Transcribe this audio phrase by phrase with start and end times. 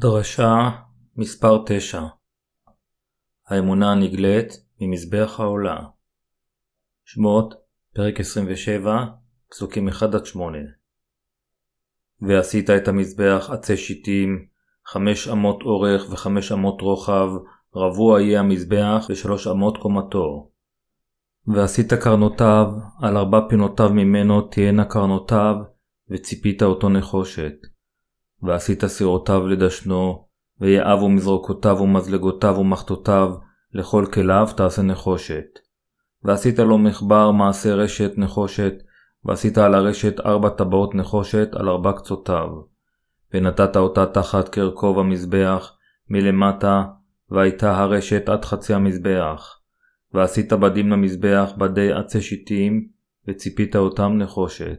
[0.00, 0.70] דרשה
[1.16, 2.02] מספר 9
[3.48, 5.78] האמונה הנגלית ממזבח העולה.
[7.04, 7.54] שמות
[7.94, 9.04] פרק 27
[9.50, 9.92] פסוקים 1-8
[12.20, 14.46] ועשית את המזבח עצי שיטים
[14.86, 17.28] חמש אמות אורך וחמש אמות רוחב
[17.74, 20.50] רבוע יהיה המזבח ושלוש אמות קומתו.
[21.46, 22.66] ועשית קרנותיו
[23.00, 25.54] על ארבע פינותיו ממנו תהיינה קרנותיו
[26.10, 27.54] וציפית אותו נחושת
[28.42, 30.24] ועשית סירותיו לדשנו,
[30.60, 33.34] ויעבו מזרוקותיו ומזלגותיו ומחתותיו,
[33.72, 35.58] לכל כליו תעשה נחושת.
[36.24, 38.74] ועשית לו מחבר מעשה רשת נחושת,
[39.24, 42.48] ועשית על הרשת ארבע טבעות נחושת על ארבע קצותיו.
[43.34, 45.76] ונתת אותה תחת קרקוב המזבח,
[46.10, 46.84] מלמטה,
[47.30, 49.58] והייתה הרשת עד חצי המזבח.
[50.14, 52.88] ועשית בדים למזבח בדי עצי שיטים,
[53.28, 54.78] וציפית אותם נחושת.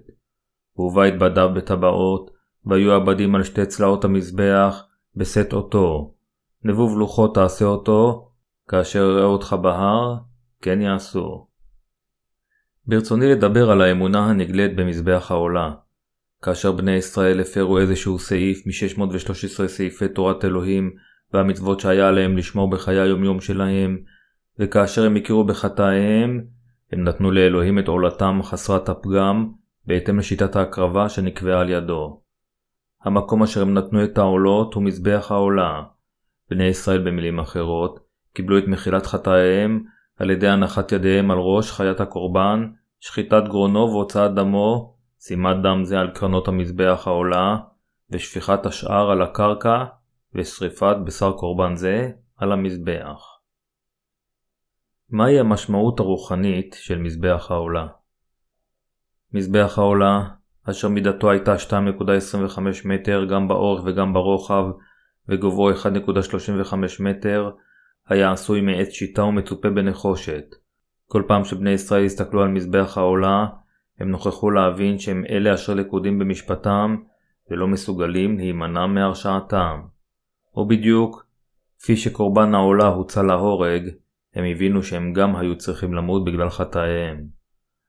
[0.78, 2.32] ובית בדיו בטבעות,
[2.70, 4.84] והיו עבדים על שתי צלעות המזבח,
[5.16, 6.14] בשאת אותו.
[6.64, 8.30] נבוב לוחות תעשה אותו,
[8.68, 10.16] כאשר אראה אותך בהר,
[10.62, 11.48] כן יעשו.
[12.88, 15.72] ברצוני לדבר על האמונה הנגלית במזבח העולה.
[16.42, 20.92] כאשר בני ישראל הפרו איזשהו סעיף מ-613 סעיפי תורת אלוהים
[21.34, 23.98] והמצוות שהיה עליהם לשמור בחיי היומיום שלהם,
[24.60, 26.42] וכאשר הם הכירו בחטאיהם,
[26.92, 29.52] הם נתנו לאלוהים את עולתם חסרת הפגם,
[29.86, 32.22] בהתאם לשיטת ההקרבה שנקבעה על ידו.
[33.02, 35.84] המקום אשר הם נתנו את העולות הוא מזבח העולה.
[36.50, 38.00] בני ישראל במילים אחרות,
[38.34, 39.84] קיבלו את מחילת חטאיהם
[40.18, 46.00] על ידי הנחת ידיהם על ראש חיית הקורבן, שחיטת גרונו והוצאת דמו, שימת דם זה
[46.00, 47.58] על קרנות המזבח העולה,
[48.10, 49.86] ושפיכת השאר על הקרקע,
[50.36, 53.40] ושריפת בשר קורבן זה על המזבח.
[55.10, 57.88] מהי המשמעות הרוחנית של מזבח העולה?
[59.34, 60.39] מזבח העולה
[60.70, 64.66] אשר מידתו הייתה 2.25 מטר גם באורך וגם ברוחב,
[65.30, 67.50] וגובהו 1.35 מטר,
[68.08, 70.46] היה עשוי מעץ שיטה ומצופה בנחושת.
[71.08, 73.46] כל פעם שבני ישראל הסתכלו על מזבח העולה,
[74.00, 76.96] הם נוכחו להבין שהם אלה אשר לכודים במשפטם,
[77.52, 79.82] ולא מסוגלים להימנע מהרשעתם.
[80.56, 81.26] או בדיוק,
[81.80, 83.90] כפי שקורבן העולה הוצא להורג,
[84.36, 87.26] הם הבינו שהם גם היו צריכים למות בגלל חטאיהם.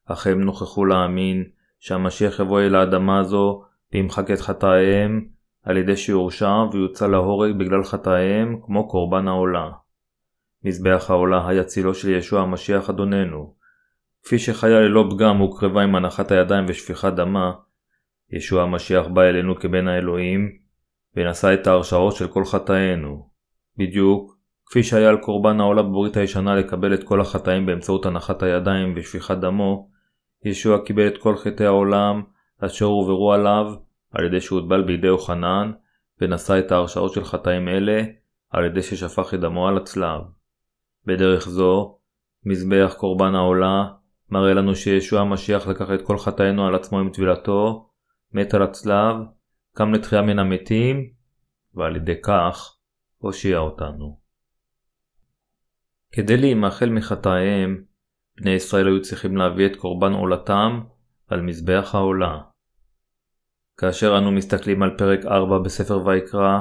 [0.06, 1.44] אך הם נוכחו להאמין
[1.80, 5.26] שהמשיח יבוא אל האדמה הזו וימחק את חטאיהם
[5.62, 9.70] על ידי שיורשע ויוצא להורג בגלל חטאיהם כמו קורבן העולה.
[10.64, 13.54] מזבח העולה היה צילו של ישוע המשיח אדוננו.
[14.22, 17.52] כפי שחיה ללא פגם הוקרבה עם הנחת הידיים ושפיכת דמה,
[18.30, 20.48] ישוע המשיח בא אלינו כבן האלוהים,
[21.16, 23.30] ונשא את ההרשעות של כל חטאינו.
[23.76, 24.36] בדיוק,
[24.66, 29.36] כפי שהיה על קורבן העולה בברית הישנה לקבל את כל החטאים באמצעות הנחת הידיים ושפיכת
[29.36, 29.89] דמו,
[30.44, 32.22] ישוע קיבל את כל חטאי העולם
[32.58, 33.74] אשר הועברו עליו
[34.10, 35.72] על ידי שהוטבל בידי יוחנן
[36.20, 38.02] ונשא את ההרשאות של חטאים אלה
[38.50, 40.20] על ידי ששפך את דמו על הצלב.
[41.06, 41.98] בדרך זו,
[42.44, 43.84] מזבח קורבן העולה
[44.30, 47.90] מראה לנו שישוע המשיח לקח את כל חטאינו על עצמו עם טבילתו,
[48.32, 49.16] מת על הצלב,
[49.74, 51.10] קם לתחייה מן המתים,
[51.74, 52.76] ועל ידי כך
[53.18, 54.20] הושיע אותנו.
[56.12, 57.84] כדי להימחל מחטאיהם,
[58.40, 60.80] בני ישראל היו צריכים להביא את קורבן עולתם
[61.28, 62.38] על מזבח העולה.
[63.76, 66.60] כאשר אנו מסתכלים על פרק 4 בספר ויקרא,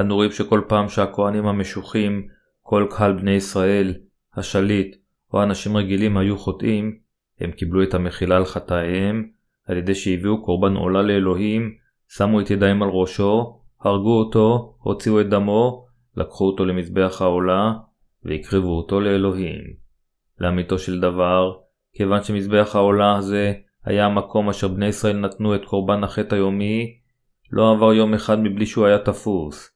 [0.00, 2.28] אנו רואים שכל פעם שהכהנים המשוחים,
[2.62, 3.94] כל קהל בני ישראל,
[4.34, 4.96] השליט
[5.32, 6.98] או אנשים רגילים היו חוטאים,
[7.40, 9.28] הם קיבלו את המחילה על חטאיהם
[9.66, 11.74] על ידי שהביאו קורבן עולה לאלוהים,
[12.08, 17.72] שמו את ידיים על ראשו, הרגו אותו, הוציאו את דמו, לקחו אותו למזבח העולה
[18.24, 19.81] והקריבו אותו לאלוהים.
[20.42, 21.52] לאמיתו של דבר,
[21.92, 23.52] כיוון שמזבח העולה הזה
[23.84, 26.98] היה המקום אשר בני ישראל נתנו את קורבן החטא היומי,
[27.50, 29.70] לא עבר יום אחד מבלי שהוא היה תפוס.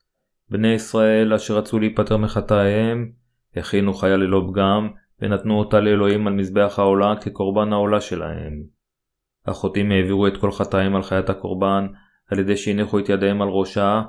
[0.51, 3.11] בני ישראל אשר רצו להיפטר מחטאיהם,
[3.57, 4.89] הכינו חיה ללא פגם,
[5.23, 8.63] ונתנו אותה לאלוהים על מזבח העולה כקורבן העולה שלהם.
[9.47, 11.87] החוטאים העבירו את כל חטאים על חיית הקורבן,
[12.31, 14.03] על ידי שהניחו את ידיהם על ראשה,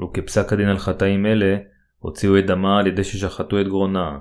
[0.00, 1.56] וכפסק הדין על חטאים אלה,
[1.98, 4.18] הוציאו את דמה על ידי ששחטו את גרונה.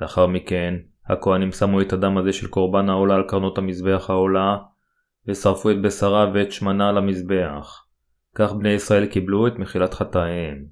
[0.00, 0.74] לאחר מכן,
[1.08, 4.56] הכהנים שמו את הדם הזה של קורבן העולה על קרנות המזבח העולה,
[5.26, 7.84] ושרפו את בשרה ואת שמנה על המזבח.
[8.34, 10.64] כך בני ישראל קיבלו את מחילת חטאיהם.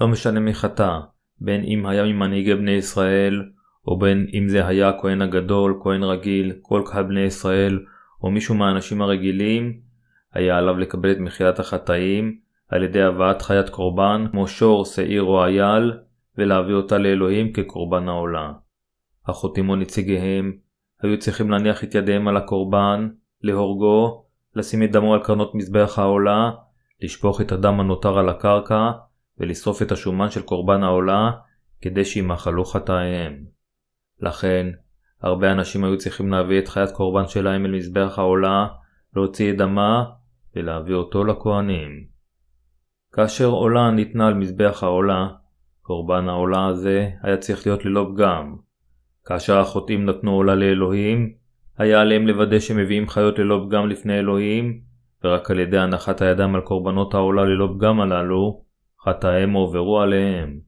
[0.00, 0.98] לא משנה מי חטא,
[1.40, 3.42] בין אם היה ממנהיגי בני ישראל,
[3.86, 7.84] או בין אם זה היה הכהן הגדול, כהן רגיל, כל קהל בני ישראל,
[8.22, 9.80] או מישהו מהאנשים הרגילים,
[10.32, 12.38] היה עליו לקבל את מחילת החטאים
[12.68, 15.92] על ידי הבאת חיית קורבן כמו שור, שעיר או אייל,
[16.38, 18.52] ולהביא אותה לאלוהים כקורבן העולה.
[19.26, 20.52] החוטאים או נציגיהם
[21.02, 23.08] היו צריכים להניח את ידיהם על הקורבן,
[23.42, 24.24] להורגו,
[24.56, 26.50] לשים את דמו על קרנות מזבח העולה,
[27.02, 28.90] לשפוך את הדם הנותר על הקרקע,
[29.38, 31.30] ולשרוף את השומן של קורבן העולה
[31.80, 33.44] כדי שימחלו חטאיהם.
[34.20, 34.66] לכן,
[35.22, 38.66] הרבה אנשים היו צריכים להביא את חיית קורבן שלהם אל מזבח העולה,
[39.16, 40.04] להוציא את דמה
[40.56, 41.90] ולהביא אותו לכהנים.
[43.12, 45.28] כאשר עולה ניתנה על מזבח העולה,
[45.82, 48.56] קורבן העולה הזה היה צריך להיות ללא פגם.
[49.24, 51.32] כאשר החוטאים נתנו עולה לאלוהים,
[51.78, 54.80] היה עליהם לוודא שמביאים חיות ללא פגם לפני אלוהים,
[55.24, 58.64] ורק על ידי הנחת הידיים על קורבנות העולה ללא פגם הללו,
[59.04, 60.60] חטאיהם הועברו עליהם.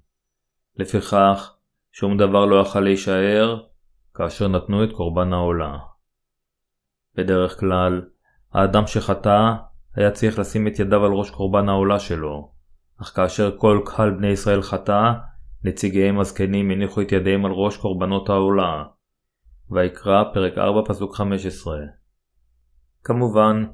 [0.76, 1.54] לפיכך,
[1.92, 3.62] שום דבר לא יכל להישאר,
[4.14, 5.78] כאשר נתנו את קורבן העולה.
[7.14, 8.02] בדרך כלל,
[8.52, 9.52] האדם שחטא
[9.94, 12.50] היה צריך לשים את ידיו על ראש קורבן העולה שלו,
[13.02, 15.12] אך כאשר כל קהל בני ישראל חטא,
[15.66, 18.84] נציגיהם הזקנים הניחו את ידיהם על ראש קורבנות העולה.
[19.70, 21.78] ויקרא פרק 4 פסוק 15.
[23.04, 23.64] כמובן,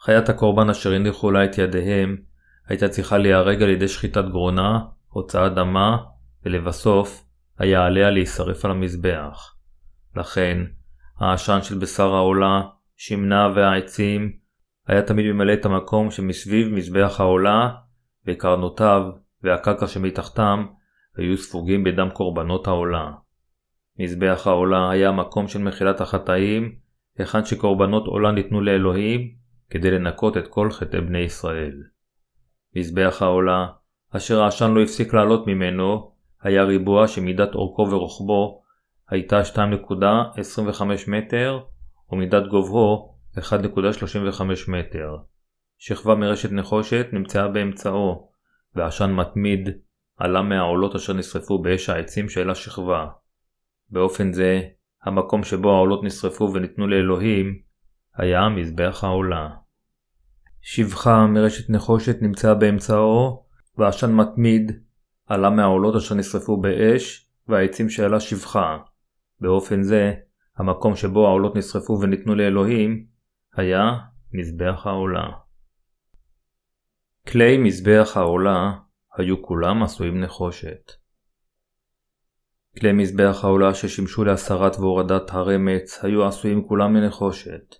[0.00, 2.16] חיית הקורבן אשר הניחו לה את ידיהם
[2.66, 5.96] הייתה צריכה להיהרג על ידי שחיטת גרונה, הוצאת דמה,
[6.44, 7.24] ולבסוף
[7.58, 9.54] היה עליה להישרף על המזבח.
[10.16, 10.58] לכן,
[11.18, 12.62] העשן של בשר העולה,
[12.96, 14.32] שמנה והעצים,
[14.86, 17.70] היה תמיד ממלא את המקום שמסביב מזבח העולה,
[18.26, 19.02] וקרנותיו
[19.42, 20.66] והקרקע שמתחתם
[21.18, 23.10] היו ספוגים בדם קורבנות העולה.
[23.98, 26.74] מזבח העולה היה מקום של מחילת החטאים,
[27.18, 29.34] היכן שקורבנות עולה ניתנו לאלוהים,
[29.70, 31.82] כדי לנקות את כל חטאי בני ישראל.
[32.76, 33.66] מזבח העולה,
[34.10, 36.12] אשר העשן לא הפסיק לעלות ממנו,
[36.42, 38.62] היה ריבוע שמידת אורכו ורוחבו
[39.10, 41.58] הייתה 2.25 מטר,
[42.12, 45.16] ומידת גובהו 1.35 מטר.
[45.78, 48.30] שכבה מרשת נחושת נמצאה באמצעו,
[48.74, 49.68] ועשן מתמיד
[50.18, 53.06] עלה מהעולות אשר נשרפו באש העצים של השכבה.
[53.90, 54.60] באופן זה,
[55.02, 57.58] המקום שבו העולות נשרפו וניתנו לאלוהים,
[58.16, 59.48] היה מזבח העולה.
[60.62, 63.44] שפחה מרשת נחושת נמצאה באמצעו,
[63.78, 64.72] ועשן מתמיד
[65.26, 68.78] עלה מהעולות אשר נשרפו באש, והעצים שעלה שפחה.
[69.40, 70.14] באופן זה,
[70.56, 73.06] המקום שבו העולות נשרפו וניתנו לאלוהים,
[73.56, 73.82] היה
[74.32, 75.28] מזבח העולה.
[77.28, 78.72] כלי מזבח העולה
[79.18, 80.92] היו כולם עשויים נחושת.
[82.78, 87.74] כלי מזבח העולה ששימשו להסרת והורדת הרמץ היו עשויים כולם מנחושת.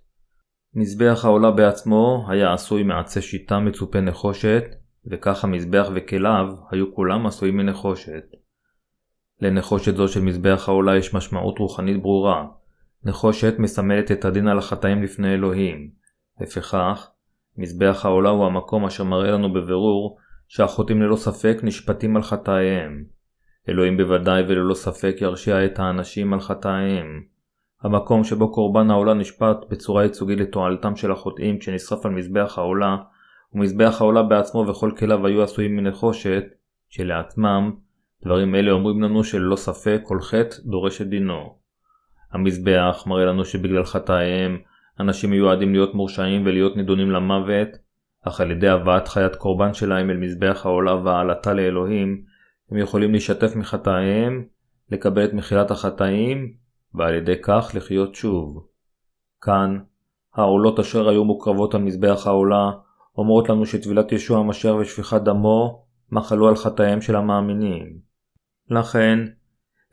[0.75, 4.65] מזבח העולה בעצמו היה עשוי מעצי שיטה מצופה נחושת,
[5.07, 8.25] וכך המזבח וכליו היו כולם עשויים מנחושת.
[9.41, 12.47] לנחושת זו של מזבח העולה יש משמעות רוחנית ברורה.
[13.05, 15.91] נחושת מסמלת את הדין על החטאים לפני אלוהים.
[16.41, 17.11] לפיכך,
[17.57, 23.05] מזבח העולה הוא המקום אשר מראה לנו בבירור שהחוטאים ללא ספק נשפטים על חטאיהם.
[23.69, 27.23] אלוהים בוודאי וללא ספק ירשיע את האנשים על חטאיהם.
[27.83, 32.97] המקום שבו קורבן העולה נשפט בצורה ייצוגית לתועלתם של החוטאים כשנשרף על מזבח העולה,
[33.55, 36.45] ומזבח העולה בעצמו וכל כליו היו עשויים מנחושת,
[36.89, 37.73] שלעצמם,
[38.25, 41.59] דברים אלה אומרים לנו שללא ספק כל חטא דורש את דינו.
[42.33, 44.59] המזבח מראה לנו שבגלל חטאיהם,
[45.01, 47.69] אנשים מיועדים להיות מורשעים ולהיות נידונים למוות,
[48.25, 52.23] אך על ידי הבאת חיית קורבן שלהם אל מזבח העולה והעלתה לאלוהים,
[52.71, 54.45] הם יכולים להשתף מחטאיהם,
[54.91, 56.53] לקבל את מחילת החטאים,
[56.95, 58.67] ועל ידי כך לחיות שוב.
[59.41, 59.79] כאן,
[60.35, 62.71] העולות אשר היו מוקרבות על מזבח העולה,
[63.19, 67.99] אומרות לנו שטבילת ישוע המשיח ושפיכת דמו, מחלו על חטאיהם של המאמינים.
[68.71, 69.19] לכן,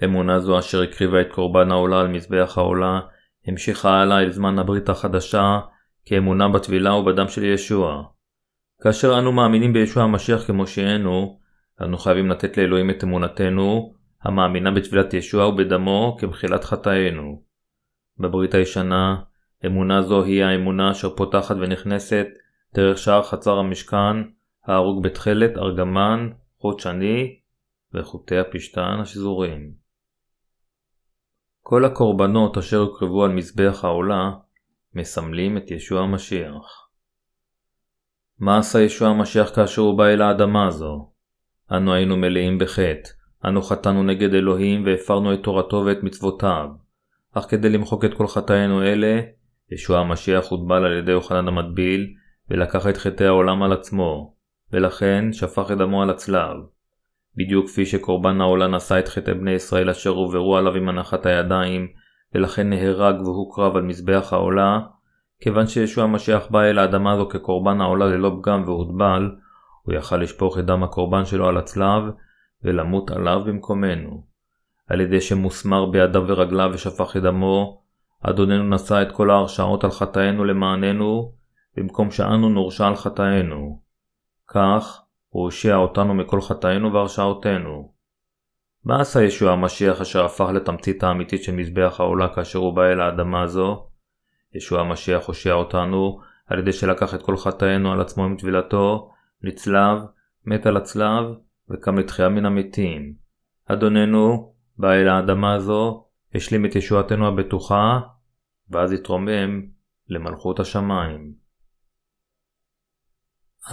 [0.03, 3.00] אמונה זו אשר הקריבה את קורבן העולה על מזבח העולה,
[3.48, 5.60] המשיכה הלאה אל זמן הברית החדשה,
[6.05, 8.03] כאמונה בטבילה ובדם של ישוע.
[8.82, 11.39] כאשר אנו מאמינים בישוע המשיח כמושיענו,
[11.82, 17.41] אנו חייבים לתת לאלוהים את אמונתנו, המאמינה בטבילת ישוע ובדמו כמחילת חטאינו.
[18.17, 19.15] בברית הישנה,
[19.65, 22.27] אמונה זו היא האמונה אשר פותחת ונכנסת
[22.74, 24.15] דרך שער חצר המשכן,
[24.65, 27.39] ההרוג בתכלת, ארגמן, חוט שני
[27.94, 29.72] וחוטי הפשתן השזורים.
[31.62, 34.32] כל הקורבנות אשר הוקרבו על מזבח העולה
[34.94, 36.85] מסמלים את ישוע המשיח.
[38.39, 41.12] מה עשה ישוע המשיח כאשר הוא בא אל האדמה הזו?
[41.72, 43.10] אנו היינו מלאים בחטא,
[43.46, 46.68] אנו חטאנו נגד אלוהים והפרנו את תורתו ואת מצוותיו.
[47.34, 49.22] אך כדי למחוק את כל חטאינו אלה,
[49.72, 52.08] ישוע המשיח הוטבל על ידי יוחנן המטביל,
[52.50, 54.36] ולקח את חטאי העולם על עצמו,
[54.74, 56.56] ולכן שפך את דמו על הצלב.
[57.38, 61.88] בדיוק כפי שקורבן העולה נשא את חטאי בני ישראל אשר הועברו עליו עם הנחת הידיים,
[62.36, 64.80] ולכן נהרג והוקרב על מזבח העולה,
[65.39, 69.36] כיוון שישוע המשיח בא אל האדמה הזו כקורבן העולה ללא פגם והוטבל,
[69.84, 72.04] הוא יכל לשפוך את דם הקורבן שלו על הצלב,
[72.63, 74.24] ולמות עליו במקומנו.
[74.88, 77.82] על ידי שמוסמר בידיו ורגליו ושפך את דמו,
[78.22, 81.34] אדוננו נשא את כל ההרשעות על חטאינו למעננו,
[81.77, 83.82] במקום שאנו נורשע על חטאינו.
[84.48, 87.94] כך, הוא הושיע אותנו מכל חטאינו והרשעותינו.
[88.86, 93.01] מה עשה ישוע המשיח אשר הפך לתמצית האמיתית של מזבח העולה כאשר הוא בא אל
[93.01, 93.88] האדמה הזו?
[94.55, 99.97] ישוע המשיח הושיע אותנו על ידי שלקח את כל חטאינו על עצמו עם טבילתו, נצלב,
[100.45, 101.25] מת על הצלב,
[101.69, 103.15] וקם לתחייה מן המתים.
[103.65, 108.00] אדוננו בא אל האדמה הזו, השלים את ישועתנו הבטוחה,
[108.69, 109.62] ואז התרומם
[110.09, 111.33] למלכות השמיים.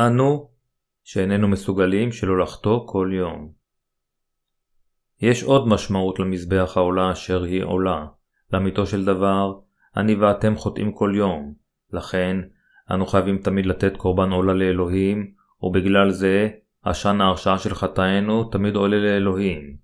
[0.00, 0.50] אנו,
[1.04, 3.52] שאיננו מסוגלים שלא לחטוא כל יום.
[5.20, 8.06] יש עוד משמעות למזבח העולה אשר היא עולה.
[8.52, 9.52] לאמיתו של דבר,
[9.96, 11.54] אני ואתם חוטאים כל יום,
[11.92, 12.37] לכן
[12.90, 15.30] אנו חייבים תמיד לתת קורבן עולה לאלוהים,
[15.62, 16.49] ובגלל זה
[16.82, 19.76] עשן ההרשעה של חטאינו תמיד עולה לאלוהים.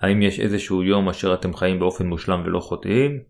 [0.00, 3.20] האם יש איזשהו יום אשר אתם חיים באופן מושלם ולא חוטאים?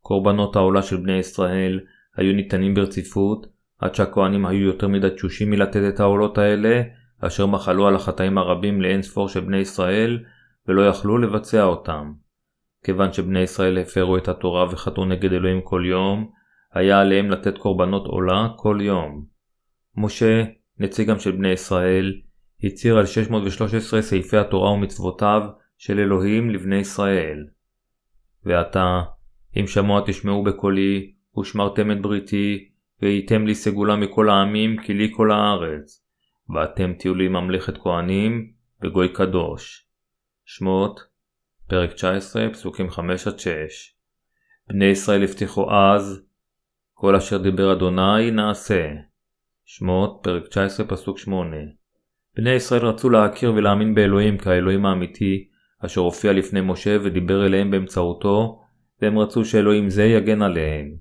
[0.00, 1.80] קורבנות העולה של בני ישראל
[2.16, 3.46] היו ניתנים ברציפות,
[3.78, 6.82] עד שהכהנים היו יותר מדי תשושים מלתת את העולות האלה,
[7.20, 10.18] אשר מחלו על החטאים הרבים לאין ספור של בני ישראל,
[10.68, 12.12] ולא יכלו לבצע אותם.
[12.84, 16.30] כיוון שבני ישראל הפרו את התורה וחטאו נגד אלוהים כל יום,
[16.72, 19.24] היה עליהם לתת קורבנות עולה כל יום.
[19.96, 20.44] משה,
[20.78, 22.20] נציגם של בני ישראל,
[22.64, 25.42] הצהיר על 613 סעיפי התורה ומצוותיו
[25.78, 27.46] של אלוהים לבני ישראל.
[28.44, 29.00] ועתה,
[29.56, 32.68] אם שמוע תשמעו בקולי, ושמרתם את בריתי,
[33.02, 36.04] והייתם לי סגולה מכל העמים, כי לי כל הארץ.
[36.54, 38.50] ואתם תהיו לי ממלכת כהנים,
[38.84, 39.86] וגוי קדוש.
[40.44, 41.00] שמות,
[41.68, 42.98] פרק 19, פסוקים 5-6
[44.68, 46.22] בני ישראל הבטיחו אז,
[46.94, 48.88] כל אשר דיבר אדוני נעשה.
[49.64, 51.56] שמות, פרק 19, פסוק 8
[52.36, 55.48] בני ישראל רצו להכיר ולהאמין באלוהים כאלוהים האמיתי,
[55.84, 58.60] אשר הופיע לפני משה ודיבר אליהם באמצעותו,
[59.02, 60.96] והם רצו שאלוהים זה יגן עליהם.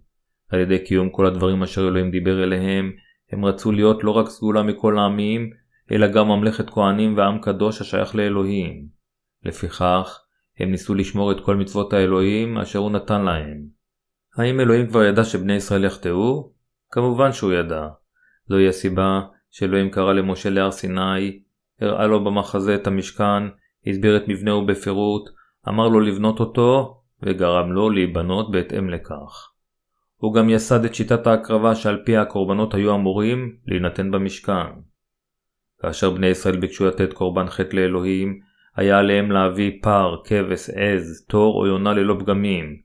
[0.49, 2.91] על ידי קיום כל הדברים אשר אלוהים דיבר אליהם,
[3.31, 5.49] הם רצו להיות לא רק סגולה מכל העמים,
[5.91, 8.87] אלא גם ממלכת כהנים ועם קדוש השייך לאלוהים.
[9.43, 10.26] לפיכך,
[10.59, 13.67] הם ניסו לשמור את כל מצוות האלוהים אשר הוא נתן להם.
[14.37, 16.51] האם אלוהים כבר ידע שבני ישראל יחטאו?
[16.91, 17.87] כמובן שהוא ידע.
[18.47, 19.21] זוהי הסיבה
[19.51, 21.39] שאלוהים קרא למשה להר סיני,
[21.81, 23.43] הראה לו במחזה את המשכן,
[23.87, 25.29] הסביר את מבנהו בפירוט,
[25.67, 29.51] אמר לו לבנות אותו, וגרם לו להיבנות בהתאם לכך.
[30.17, 34.67] הוא גם יסד את שיטת ההקרבה שעל פיה הקורבנות היו אמורים להינתן במשכן.
[35.81, 38.39] כאשר בני ישראל ביקשו לתת קורבן חטא לאלוהים,
[38.77, 42.81] היה עליהם להביא פר, כבש, עז, תור או יונה ללא פגמים,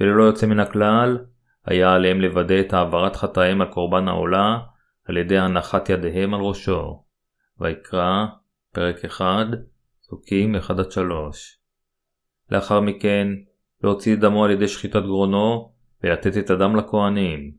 [0.00, 1.18] וללא יוצא מן הכלל,
[1.66, 4.58] היה עליהם לוודא את העברת חטאיהם על קורבן העולה,
[5.08, 7.04] על ידי הנחת ידיהם על ראשו.
[7.60, 8.26] ויקרא,
[8.72, 9.46] פרק 1,
[10.00, 10.60] פסוקים 1-3.
[12.50, 13.28] לאחר מכן,
[13.84, 15.72] להוציא את דמו על ידי שחיטת גרונו,
[16.04, 17.52] ולתת את הדם לכהנים.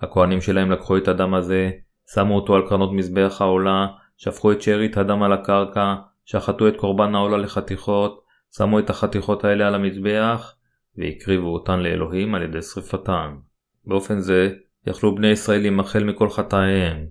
[0.00, 1.70] הכהנים שלהם לקחו את הדם הזה,
[2.14, 3.86] שמו אותו על קרנות מזבח העולה,
[4.16, 5.94] שפכו את שארית הדם על הקרקע,
[6.30, 8.24] שחטו את קורבן העולה לחתיכות,
[8.56, 10.54] שמו את החתיכות האלה על המזבח,
[10.98, 13.36] והקריבו אותן לאלוהים על ידי שרפתן.
[13.84, 14.54] באופן זה,
[14.86, 17.06] יכלו בני ישראל להימחל מכל חטאיהם.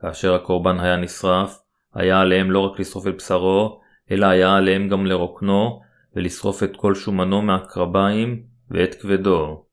[0.00, 1.58] כאשר הקורבן היה נשרף,
[1.94, 5.80] היה עליהם לא רק לשרוף את בשרו, אלא היה עליהם גם לרוקנו,
[6.16, 9.66] ולשרוף את כל שומנו מהקרביים, ואת כבדו.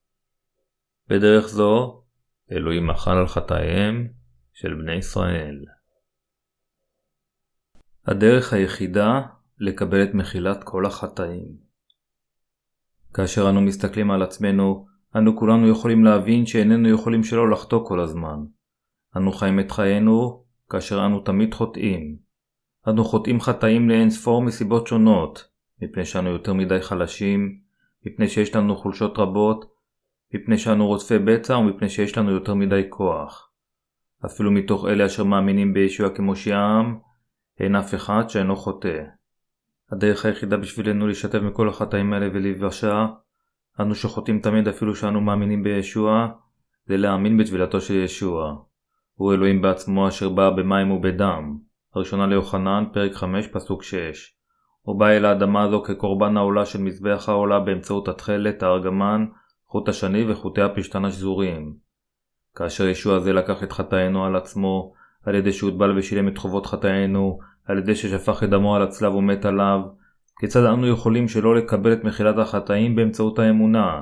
[1.10, 2.02] בדרך זו,
[2.52, 4.08] אלוהים מחל על חטאיהם
[4.54, 5.75] של בני ישראל.
[8.08, 9.22] הדרך היחידה
[9.60, 11.48] לקבל את מחילת כל החטאים.
[13.14, 14.86] כאשר אנו מסתכלים על עצמנו,
[15.16, 18.40] אנו כולנו יכולים להבין שאיננו יכולים שלא לחטוא כל הזמן.
[19.18, 22.18] אנו חיים את חיינו כאשר אנו תמיד חוטאים.
[22.88, 25.50] אנו חוטאים חטאים לאין ספור מסיבות שונות,
[25.82, 27.60] מפני שאנו יותר מדי חלשים,
[28.06, 29.66] מפני שיש לנו חולשות רבות,
[30.34, 33.52] מפני שאנו רודפי בצע ומפני שיש לנו יותר מדי כוח.
[34.26, 37.00] אפילו מתוך אלה אשר מאמינים בישוע כמושיעם,
[37.60, 39.04] אין אף אחד שאינו חוטא.
[39.92, 43.06] הדרך היחידה בשבילנו להשתתף מכל החטאים האלה ולהיוושע,
[43.80, 46.28] אנו שחוטאים תמיד אפילו שאנו מאמינים בישוע,
[46.86, 48.56] זה להאמין בטבילתו של ישוע.
[49.16, 51.58] הוא אלוהים בעצמו אשר בא במים ובדם.
[51.96, 54.36] הראשונה ליוחנן, פרק 5, פסוק 6.
[54.82, 59.26] הוא בא אל האדמה הזו כקורבן העולה של מזבח העולה באמצעות התכלת, הארגמן,
[59.68, 61.76] חוט השני וחוטי הפשתן השזורים.
[62.56, 64.94] כאשר ישוע זה לקח את חטאינו על עצמו,
[65.26, 69.46] על ידי שהוטבל ושילם את חובות חטאינו, על ידי ששפך את דמו על הצלב ומת
[69.46, 69.82] עליו,
[70.40, 74.02] כיצד אנו יכולים שלא לקבל את מחילת החטאים באמצעות האמונה?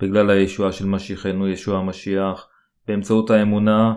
[0.00, 2.48] בגלל הישועה של משיחנו ישוע המשיח,
[2.88, 3.94] באמצעות האמונה,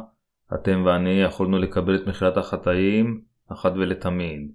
[0.53, 4.51] אתם ואני יכולנו לקבל את מחילת החטאים אחת ולתמיד.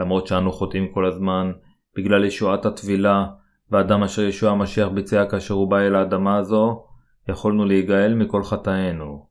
[0.00, 1.52] למרות שאנו חוטאים כל הזמן,
[1.96, 3.26] בגלל ישועת הטבילה,
[3.70, 6.84] והדם אשר ישוע המשיח ביצע כאשר הוא בא אל האדמה הזו,
[7.28, 9.27] יכולנו להיגאל מכל חטאינו.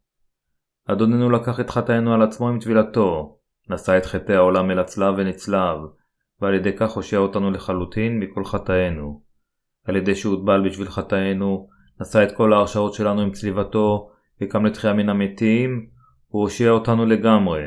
[0.88, 3.38] אדוננו לקח את חטאינו על עצמו עם טבילתו,
[3.70, 5.78] נשא את חטאי העולם אל הצלב ונצלב,
[6.42, 9.22] ועל ידי כך הושיע אותנו לחלוטין מכל חטאינו.
[9.86, 11.68] על ידי שהוטבל בשביל חטאינו,
[12.02, 14.10] נשא את כל ההרשאות שלנו עם צליבתו,
[14.42, 15.88] וקם לתחייה מן המתים,
[16.28, 17.64] הוא הושיע אותנו לגמרי.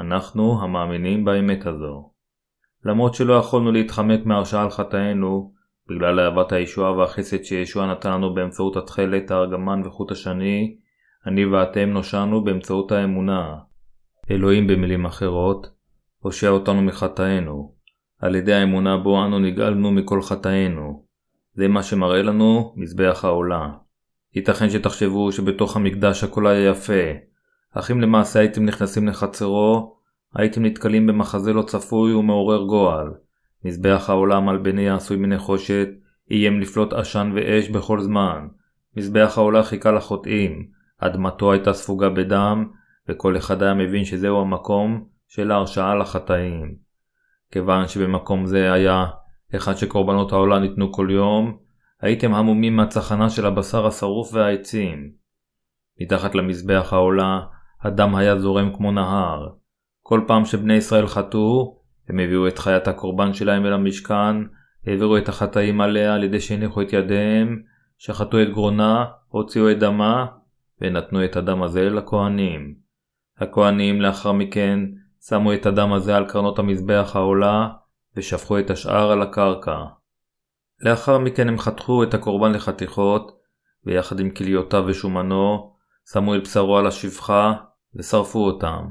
[0.00, 2.10] אנחנו המאמינים באמת הזו.
[2.84, 5.52] למרות שלא יכולנו להתחמק מהרשעה על חטאינו,
[5.88, 10.76] בגלל אהבת הישועה והחסד שישוע נתן לנו באמצעות התכלת, הארגמן וחוט השני,
[11.26, 13.56] אני ואתם נושענו באמצעות האמונה.
[14.30, 15.70] אלוהים במילים אחרות,
[16.18, 17.74] הושע אותנו מחטאינו.
[18.18, 21.04] על ידי האמונה בו אנו נגאלנו מכל חטאינו.
[21.54, 23.68] זה מה שמראה לנו מזבח העולה.
[24.34, 27.02] ייתכן שתחשבו שבתוך המקדש הכל היה יפה,
[27.72, 29.96] אך אם למעשה הייתם נכנסים לחצרו,
[30.34, 33.08] הייתם נתקלים במחזה לא צפוי ומעורר גועל.
[33.64, 35.88] מזבח העולם על בני העשוי מנחושת,
[36.30, 38.46] איים לפלוט עשן ואש בכל זמן.
[38.96, 40.66] מזבח העולה חיכה לחוטאים,
[40.98, 42.68] אדמתו הייתה ספוגה בדם,
[43.08, 46.74] וכל אחד היה מבין שזהו המקום של ההרשעה לחטאים.
[47.50, 49.06] כיוון שבמקום זה היה
[49.52, 51.56] היכן שקורבנות העולה ניתנו כל יום,
[52.00, 55.10] הייתם המומים מהצחנה של הבשר השרוף והעצים.
[56.00, 57.40] מתחת למזבח העולה,
[57.82, 59.48] הדם היה זורם כמו נהר.
[60.02, 64.36] כל פעם שבני ישראל חטאו, הם הביאו את חיית הקורבן שלהם אל המשכן,
[64.86, 67.62] העבירו את החטאים עליה על ידי שהניחו את ידיהם,
[67.98, 70.26] שחטאו את גרונה, הוציאו את דמה,
[70.84, 72.74] ונתנו את הדם הזה לכהנים.
[73.38, 74.80] הכהנים לאחר מכן
[75.28, 77.68] שמו את הדם הזה על קרנות המזבח העולה,
[78.16, 79.84] ושפכו את השאר על הקרקע.
[80.80, 83.32] לאחר מכן הם חתכו את הקורבן לחתיכות,
[83.86, 85.74] ויחד עם כליותיו ושומנו,
[86.12, 87.52] שמו את בשרו על השפחה,
[87.94, 88.84] ושרפו אותם.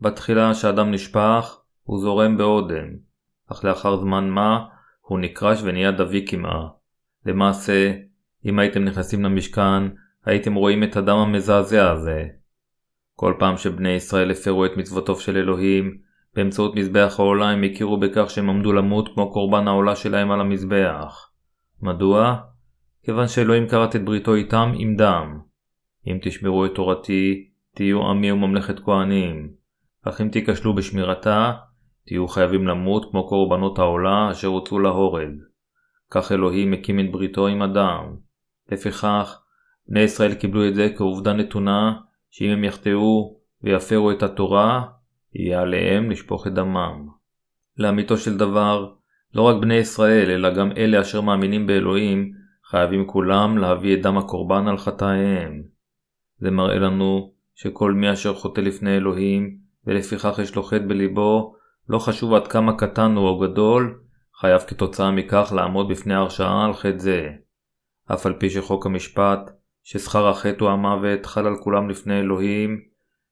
[0.00, 2.86] בתחילה שהדם נשפך, הוא זורם באודם,
[3.52, 4.64] אך לאחר זמן מה,
[5.00, 6.68] הוא נקרש ונהיה דבי כמעה.
[7.26, 7.92] למעשה,
[8.44, 9.82] אם הייתם נכנסים למשכן,
[10.24, 12.24] הייתם רואים את הדם המזעזע הזה.
[13.14, 15.98] כל פעם שבני ישראל הפרו את מצוותיו של אלוהים,
[16.34, 21.30] באמצעות מזבח העולה הם הכירו בכך שהם עמדו למות כמו קורבן העולה שלהם על המזבח.
[21.82, 22.36] מדוע?
[23.02, 25.38] כיוון שאלוהים כרת את בריתו איתם עם דם.
[26.06, 29.50] אם תשמרו את תורתי, תהיו עמי וממלכת כהנים.
[30.04, 31.52] אך אם תיכשלו בשמירתה,
[32.06, 35.30] תהיו חייבים למות כמו קורבנות העולה אשר הוצאו להורג.
[36.10, 38.16] כך אלוהים הקים את בריתו עם אדם.
[38.72, 39.42] לפיכך,
[39.88, 44.84] בני ישראל קיבלו את זה כעובדה נתונה, שאם הם יחטאו ויפרו את התורה,
[45.34, 47.08] יהיה עליהם לשפוך את דמם.
[47.76, 48.92] לאמיתו של דבר,
[49.34, 52.32] לא רק בני ישראל, אלא גם אלה אשר מאמינים באלוהים,
[52.64, 55.62] חייבים כולם להביא את דם הקורבן על חטאיהם.
[56.38, 61.54] זה מראה לנו שכל מי אשר חוטא לפני אלוהים, ולפיכך יש לו חטא בליבו,
[61.88, 64.00] לא חשוב עד כמה קטן הוא או גדול,
[64.40, 67.28] חייב כתוצאה מכך לעמוד בפני הרשעה על חטא זה.
[68.12, 69.50] אף על פי שחוק המשפט,
[69.90, 72.80] ששכר החטא הוא המוות, חל על כולם לפני אלוהים,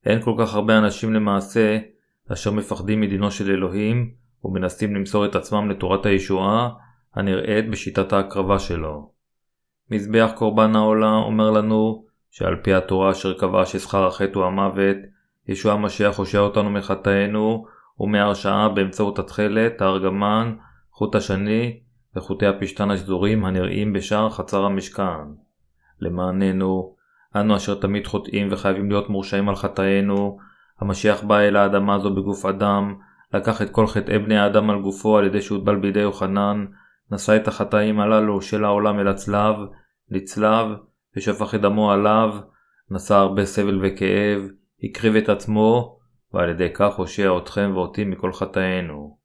[0.07, 1.79] אין כל כך הרבה אנשים למעשה,
[2.33, 4.11] אשר מפחדים מדינו של אלוהים,
[4.45, 6.71] ומנסים למסור את עצמם לתורת הישועה,
[7.15, 9.11] הנראית בשיטת ההקרבה שלו.
[9.91, 14.97] מזבח קורבן העולה אומר לנו, שעל פי התורה אשר קבעה ששכר החטא הוא המוות,
[15.49, 17.67] ישוע המשיח הושע אותנו מחטאינו,
[18.01, 20.57] ומהרשעה באמצעות התכלת, הארגמן,
[20.91, 21.81] חוט השני,
[22.17, 25.46] וחוטי הפשתן השזורים הנראים בשער חצר המשכן.
[26.01, 26.97] למעננו,
[27.37, 30.39] אנו אשר תמיד חוטאים וחייבים להיות מורשעים על חטאינו,
[30.81, 32.95] המשיח בא אל האדמה הזו בגוף אדם,
[33.35, 36.67] לקח את כל חטאי בני האדם על גופו על ידי שהוטבל בידי יוחנן,
[37.11, 39.57] נשא את החטאים הללו של העולם אל הצלב,
[40.11, 40.67] לצלב,
[41.17, 42.35] ושפך את דמו עליו,
[42.91, 44.43] נשא הרבה סבל וכאב,
[44.83, 45.99] הקריב את עצמו,
[46.35, 49.19] ועל ידי כך הושיע אתכם ואותי מכל חטאינו.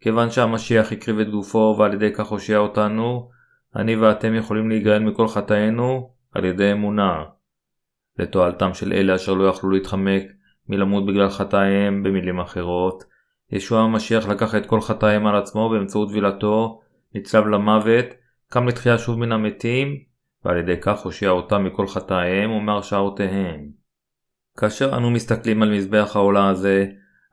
[0.00, 3.30] כיוון שהמשיח הקריב את גופו ועל ידי כך הושיע אותנו,
[3.76, 7.24] אני ואתם יכולים להיגאל מכל חטאינו על ידי אמונה.
[8.18, 10.22] לתועלתם של אלה אשר לא יכלו להתחמק
[10.68, 13.04] מלמות בגלל חטאיהם, במילים אחרות,
[13.50, 16.80] ישוע המשיח לקח את כל חטאיהם על עצמו באמצעות טבילתו,
[17.14, 18.04] נצלב למוות,
[18.50, 19.96] קם לתחייה שוב מן המתים,
[20.44, 23.68] ועל ידי כך הושיע אותם מכל חטאיהם ומהרשעותיהם.
[24.58, 26.86] כאשר אנו מסתכלים על מזבח העולה הזה,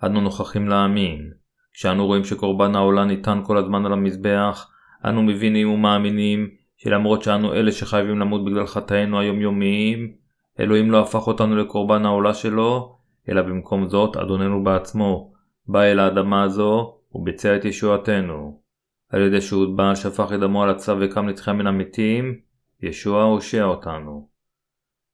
[0.04, 1.32] אנו נוכחים להאמין.
[1.74, 4.72] כשאנו רואים שקורבן העולה ניתן כל הזמן על המזבח,
[5.06, 10.16] אנו מבינים ומאמינים שלמרות שאנו אלה שחייבים למות בגלל חטאינו היומיומיים,
[10.60, 12.98] אלוהים לא הפך אותנו לקורבן העולה שלו,
[13.30, 15.34] אלא במקום זאת אדוננו בעצמו,
[15.68, 18.60] בא אל האדמה הזו וביצע את ישועתנו.
[19.10, 22.40] על ידי שהוטבע שפך את דמו על הצו וקם לתחייה מן המתים,
[22.82, 24.28] ישוע הושע אותנו.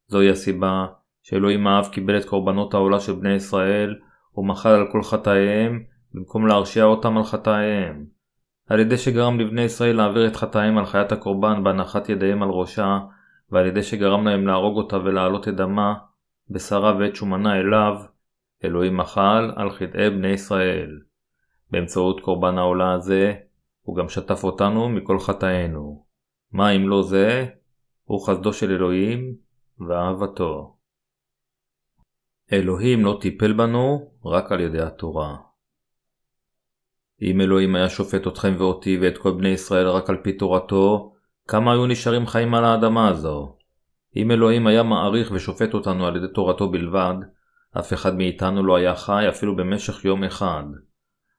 [0.08, 0.86] זוהי הסיבה
[1.24, 3.96] שאלוהים האב קיבל את קורבנות העולה של בני ישראל
[4.38, 8.06] ומחל על כל חטאיהם במקום להרשיע אותם על חטאיהם.
[8.72, 13.00] על ידי שגרם לבני ישראל להעביר את חטאיהם על חיית הקורבן בהנחת ידיהם על ראשה,
[13.50, 15.94] ועל ידי שגרם להם להרוג אותה ולהעלות את דמה,
[16.50, 17.96] בשרה ואת שומנה אליו,
[18.64, 21.00] אלוהים מחל על חטאי בני ישראל.
[21.72, 23.34] באמצעות קורבן העולה הזה,
[23.82, 26.06] הוא גם שטף אותנו מכל חטאינו.
[26.52, 27.46] מה אם לא זה?
[28.04, 29.36] הוא חסדו של אלוהים
[29.88, 30.76] ואהבתו.
[32.54, 35.51] אלוהים לא טיפל בנו רק על ידי התורה.
[37.22, 41.14] אם אלוהים היה שופט אתכם ואותי ואת כל בני ישראל רק על פי תורתו,
[41.48, 43.56] כמה היו נשארים חיים על האדמה הזו?
[44.16, 47.16] אם אלוהים היה מעריך ושופט אותנו על ידי תורתו בלבד,
[47.80, 50.64] אף אחד מאיתנו לא היה חי אפילו במשך יום אחד.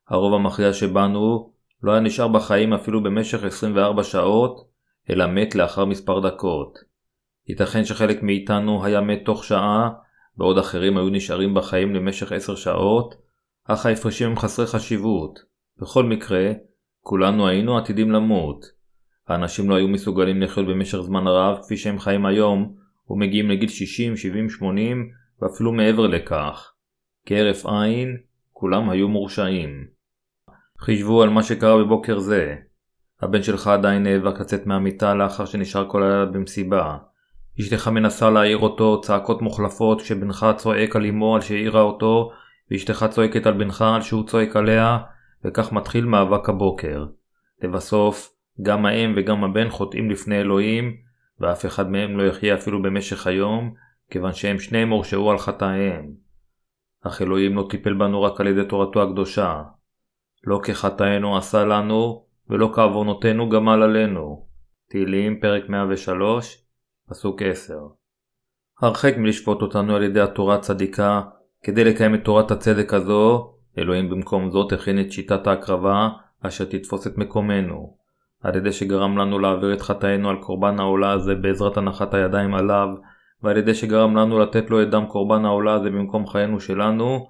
[0.09, 4.69] הרוב המכריע שבנו לא היה נשאר בחיים אפילו במשך 24 שעות,
[5.11, 6.79] אלא מת לאחר מספר דקות.
[7.49, 9.91] ייתכן שחלק מאיתנו היה מת תוך שעה,
[10.37, 13.15] בעוד אחרים היו נשארים בחיים למשך 10 שעות,
[13.65, 15.52] אך ההפרשים הם חסרי חשיבות.
[15.83, 16.53] בכל מקרה,
[17.01, 18.67] כולנו היינו עתידים למות.
[19.29, 22.75] האנשים לא היו מסוגלים לחיות במשך זמן רב כפי שהם חיים היום,
[23.11, 25.11] ומגיעים לגיל 60, 70, 80
[25.43, 26.73] ואפילו מעבר לכך.
[27.27, 28.17] כהרף עין,
[28.53, 29.87] כולם היו מורשעים.
[30.81, 32.57] חישבו על מה שקרה בבוקר זה.
[33.23, 36.97] הבן שלך עדיין נאבק לצאת מהמיטה לאחר שנשאר כל הלילה במסיבה.
[37.61, 42.31] אשתך מנסה להעיר אותו צעקות מוחלפות כשבנך צועק על אמו על שהעירה אותו,
[42.71, 44.99] ואשתך צועקת על בנך על שהוא צועק עליה,
[45.45, 47.07] וכך מתחיל מאבק הבוקר.
[47.63, 50.97] לבסוף, גם האם וגם הבן חוטאים לפני אלוהים,
[51.41, 53.75] ואף אחד מהם לא יחיה אפילו במשך היום,
[54.11, 56.11] כיוון שהם שניהם הורשעו על חטאיהם.
[57.03, 59.63] אך אלוהים לא טיפל בנו רק על ידי תורתו הקדושה.
[60.45, 64.47] לא כחטאינו עשה לנו, ולא כעוונותינו גמל עלינו.
[64.91, 66.67] תהילים, פרק 103,
[67.09, 67.75] פסוק 10.
[68.83, 71.23] הרחק מלשפוט אותנו על ידי התורה הצדיקה,
[71.63, 76.09] כדי לקיים את תורת הצדק הזו, אלוהים במקום זאת הכין את שיטת ההקרבה,
[76.43, 77.97] אשר תתפוס את מקומנו.
[78.43, 82.89] על ידי שגרם לנו להעביר את חטאינו על קורבן העולה הזה בעזרת הנחת הידיים עליו,
[83.43, 87.27] ועל ידי שגרם לנו לתת לו את דם קורבן העולה הזה במקום חיינו שלנו,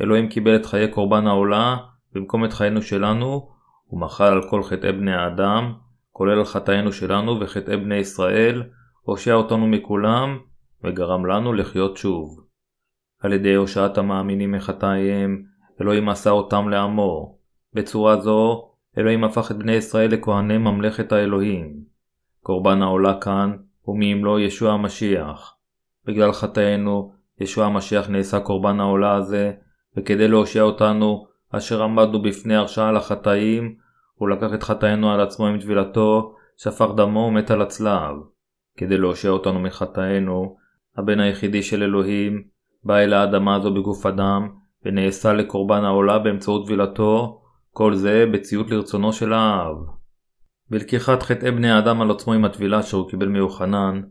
[0.00, 1.76] אלוהים קיבל את חיי קורבן העולה
[2.14, 3.48] במקום את חיינו שלנו,
[3.92, 5.72] ומחל על כל חטאי בני האדם,
[6.10, 8.62] כולל על חטאינו שלנו וחטאי בני ישראל,
[9.02, 10.38] הושע אותנו מכולם,
[10.84, 12.44] וגרם לנו לחיות שוב.
[13.20, 15.42] על ידי הושעת המאמינים מחטאיהם,
[15.80, 17.38] אלוהים עשה אותם לעמו.
[17.74, 21.74] בצורה זו, אלוהים הפך את בני ישראל לכהני ממלכת האלוהים.
[22.42, 25.56] קורבן העולה כאן הוא מימלו ישוע המשיח.
[26.06, 29.52] בגלל חטאינו, ישוע המשיח נעשה קורבן העולה הזה,
[29.96, 33.74] וכדי להושיע אותנו, אשר עמדנו בפני הרשעה לחטאים,
[34.14, 38.16] הוא לקח את חטאינו על עצמו עם טבילתו, שפך דמו ומת על הצלב.
[38.76, 40.56] כדי להושיע אותנו מחטאינו,
[40.96, 42.42] הבן היחידי של אלוהים,
[42.84, 44.48] בא אל האדמה הזו בגוף אדם,
[44.84, 49.76] ונעשה לקורבן העולה באמצעות טבילתו, כל זה בציות לרצונו של האב.
[50.70, 54.02] בלקיחת חטאי בני האדם על עצמו עם הטבילה שהוא קיבל מיוחנן,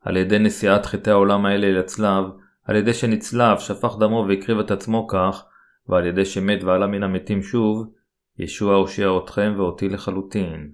[0.00, 2.24] על ידי נשיאת חטאי העולם האלה אל הצלב,
[2.64, 5.44] על ידי שנצלב, שפך דמו והקריב את עצמו כך,
[5.88, 7.86] ועל ידי שמת ועלה מן המתים שוב,
[8.38, 10.72] ישוע הושיע אתכם ואותי לחלוטין.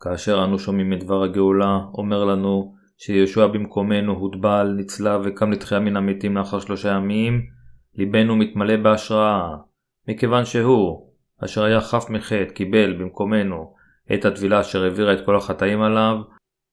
[0.00, 5.96] כאשר אנו שומעים את דבר הגאולה, אומר לנו שישוע במקומנו הוטבל, נצלב וקם לתחייה מן
[5.96, 7.57] המתים לאחר שלושה ימים,
[7.98, 9.56] ליבנו מתמלא בהשראה,
[10.08, 11.10] מכיוון שהוא,
[11.44, 13.74] אשר היה חף מחטא, קיבל במקומנו
[14.14, 16.16] את הטבילה אשר העבירה את כל החטאים עליו,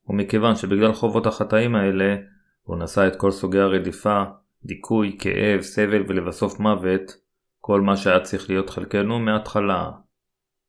[0.09, 2.15] ומכיוון שבגלל חובות החטאים האלה,
[2.63, 4.23] הוא נשא את כל סוגי הרדיפה,
[4.65, 7.11] דיכוי, כאב, סבל ולבסוף מוות,
[7.59, 9.91] כל מה שהיה צריך להיות חלקנו מההתחלה.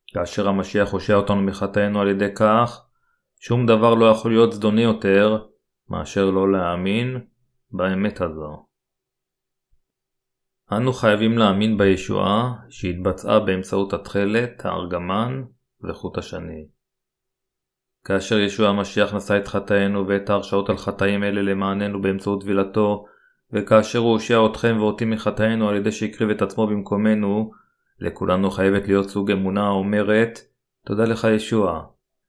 [0.06, 2.82] כאשר המשיח הושע אותנו מחטאינו על ידי כך,
[3.40, 5.38] שום דבר לא יכול להיות זדוני יותר
[5.90, 7.20] מאשר לא להאמין
[7.72, 8.65] באמת הזו.
[10.72, 15.42] אנו חייבים להאמין בישועה שהתבצעה באמצעות התכלת, הארגמן
[15.82, 16.66] וחוט השני.
[18.04, 23.04] כאשר ישוע המשיח נשא את חטאינו ואת ההרשאות על חטאים אלה למעננו באמצעות טבילתו,
[23.52, 27.50] וכאשר הוא הושיע אתכם ואותי מחטאינו על ידי שהקריב את עצמו במקומנו,
[28.00, 30.38] לכולנו חייבת להיות סוג אמונה האומרת,
[30.86, 31.82] תודה לך ישוע.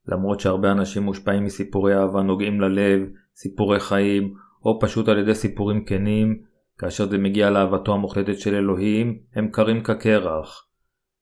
[0.07, 3.01] למרות שהרבה אנשים מושפעים מסיפורי אהבה נוגעים ללב,
[3.35, 4.33] סיפורי חיים,
[4.65, 6.41] או פשוט על ידי סיפורים כנים,
[6.77, 10.67] כאשר זה מגיע לאהבתו המוחלטת של אלוהים, הם קרים כקרח.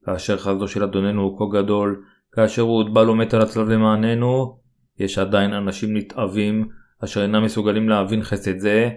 [0.05, 4.59] כאשר חסדו של אדוננו הוא כה גדול, כאשר הוא הוטבל ומת על הצלב למעננו,
[4.99, 6.69] יש עדיין אנשים נתעבים,
[7.03, 8.89] אשר אינם מסוגלים להבין חסד זה,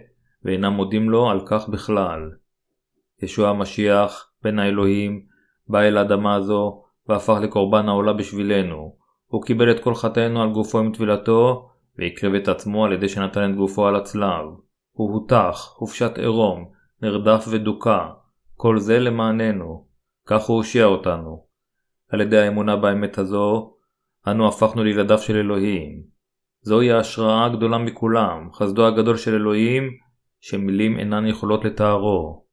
[0.44, 2.30] ואינם מודים לו על כך בכלל.
[3.22, 5.22] ישוע המשיח, בן האלוהים,
[5.68, 8.96] בא אל האדמה הזו, והפך לקורבן העולה בשבילנו.
[9.26, 11.68] הוא קיבל את כל חטאינו על גופו עם טבילתו,
[11.98, 14.44] והקריב את עצמו על ידי שנתן את גופו על הצלב.
[14.98, 16.70] הוא הותח, הופשט עירום,
[17.02, 17.98] נרדף ודוכא,
[18.54, 19.86] כל זה למעננו.
[20.26, 21.44] כך הוא הושיע אותנו.
[22.08, 23.74] על ידי האמונה באמת הזו,
[24.28, 26.02] אנו הפכנו לילדיו של אלוהים.
[26.60, 29.90] זוהי ההשראה הגדולה מכולם, חסדו הגדול של אלוהים,
[30.40, 32.44] שמילים אינן יכולות לתארו.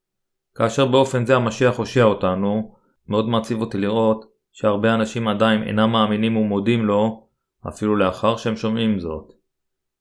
[0.56, 2.76] כאשר באופן זה המשיח הושיע אותנו,
[3.08, 7.28] מאוד מעציב אותי לראות שהרבה אנשים עדיין אינם מאמינים ומודים לו,
[7.68, 9.32] אפילו לאחר שהם שומעים זאת.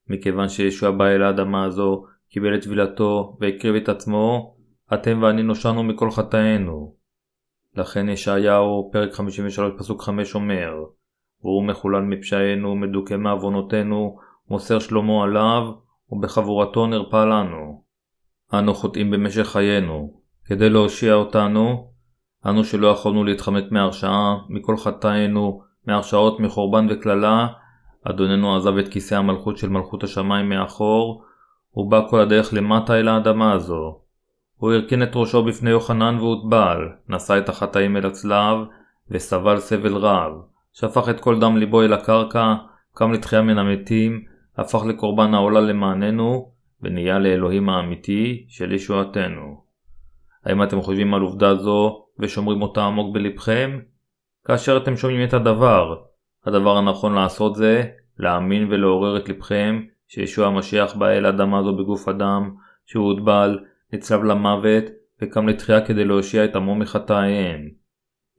[0.08, 4.54] מכיוון שישוע בא אל האדמה הזו, קיבל את טבילתו והקריב את עצמו,
[4.94, 6.94] אתם ואני נושענו מכל חטאינו.
[7.76, 10.72] לכן ישעיהו, פרק 53 פסוק 5 אומר,
[11.42, 14.18] והוא מחולל מפשענו, מדוכא מעוונותינו,
[14.50, 15.62] מוסר שלמה עליו,
[16.10, 17.82] ובחבורתו נרפא לנו.
[18.54, 20.20] אנו חוטאים במשך חיינו.
[20.44, 21.90] כדי להושיע אותנו,
[22.46, 27.46] אנו שלא יכולנו להתחמק מהרשעה, מכל חטאינו, מהרשעות, מחורבן וקללה,
[28.04, 31.24] אדוננו עזב את כיסא המלכות של מלכות השמיים מאחור,
[31.76, 34.00] ובא כל הדרך למטה אל האדמה הזו.
[34.56, 38.58] הוא הרכין את ראשו בפני יוחנן והוטבל, נשא את החטאים אל הצלב,
[39.10, 40.32] וסבל סבל רב,
[40.72, 42.54] שפך את כל דם ליבו אל הקרקע,
[42.94, 44.24] קם לתחייה מן המתים,
[44.56, 49.64] הפך לקורבן העולה למעננו, ונהיה לאלוהים האמיתי של ישועתנו.
[50.44, 53.78] האם אתם חושבים על עובדה זו ושומרים אותה עמוק בלבכם?
[54.44, 55.96] כאשר אתם שומעים את הדבר,
[56.46, 57.84] הדבר הנכון לעשות זה
[58.18, 59.82] להאמין ולעורר את לבכם
[60.14, 62.54] שישוע המשיח בא אל האדמה הזו בגוף אדם,
[62.86, 63.58] שהוא הוטבל,
[63.92, 64.84] נצלב למוות
[65.22, 67.68] וקם לתחייה כדי להושיע את עמו מחטאיהם.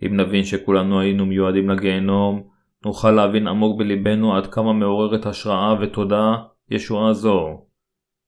[0.06, 2.48] אם נבין שכולנו היינו מיועדים לגיהנום,
[2.86, 6.36] נוכל להבין עמוק בלבנו עד כמה מעוררת השראה ותודה
[6.70, 7.66] ישועה זו.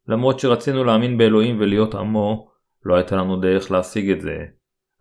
[0.07, 2.47] למרות שרצינו להאמין באלוהים ולהיות עמו,
[2.85, 4.37] לא הייתה לנו דרך להשיג את זה.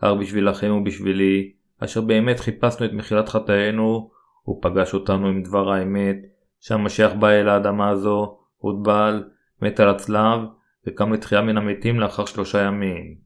[0.03, 4.11] רק בשבילכם ובשבילי, אשר באמת חיפשנו את מחילת חטאינו,
[4.43, 6.17] הוא פגש אותנו עם דבר האמת,
[6.67, 9.25] שהמשיח בא אל האדמה הזו, הוטבל,
[9.63, 10.41] מת על הצלב,
[10.87, 13.17] וקם לתחייה מן המתים לאחר שלושה ימים.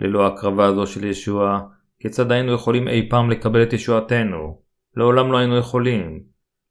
[0.00, 1.60] ללא ההקרבה הזו של ישוע,
[2.00, 4.60] כיצד היינו יכולים אי פעם לקבל את ישועתנו?
[4.96, 6.20] לעולם לא היינו יכולים.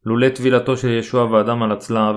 [0.06, 2.16] לולא טבילתו של ישוע ואדם על הצלב,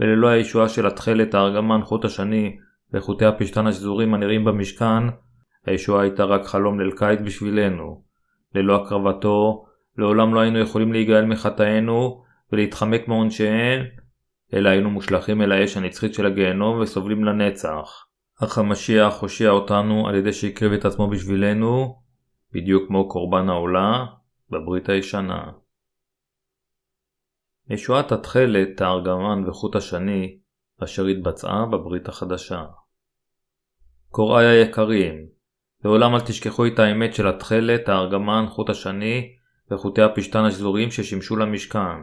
[0.00, 2.56] וללא הישועה של התכלת, הארגמן, חוט השני,
[2.94, 5.02] וחוטי הפשתן השזורים הנראים במשכן,
[5.66, 8.02] הישועה הייתה רק חלום ליל קיץ בשבילנו.
[8.54, 9.64] ללא הקרבתו,
[9.98, 13.86] לעולם לא היינו יכולים להיגאל מחטאינו ולהתחמק מעונשיהן,
[14.54, 18.06] אלא היינו מושלכים אל האש הנצחית של הגיהנום וסובלים לנצח.
[18.44, 22.02] אך המשיח הושיע אותנו על ידי שהקריב את עצמו בשבילנו,
[22.52, 24.06] בדיוק כמו קורבן העולה
[24.50, 25.52] בברית הישנה.
[27.70, 30.38] ישועת התכלת, הארגמן וחוט השני,
[30.84, 32.64] אשר התבצעה בברית החדשה.
[34.08, 35.26] קוראי היקרים,
[35.84, 39.36] לעולם אל תשכחו את האמת של התכלת, הארגמן, חוט השני
[39.70, 41.98] וחוטי הפשתן השזורים ששימשו למשכן.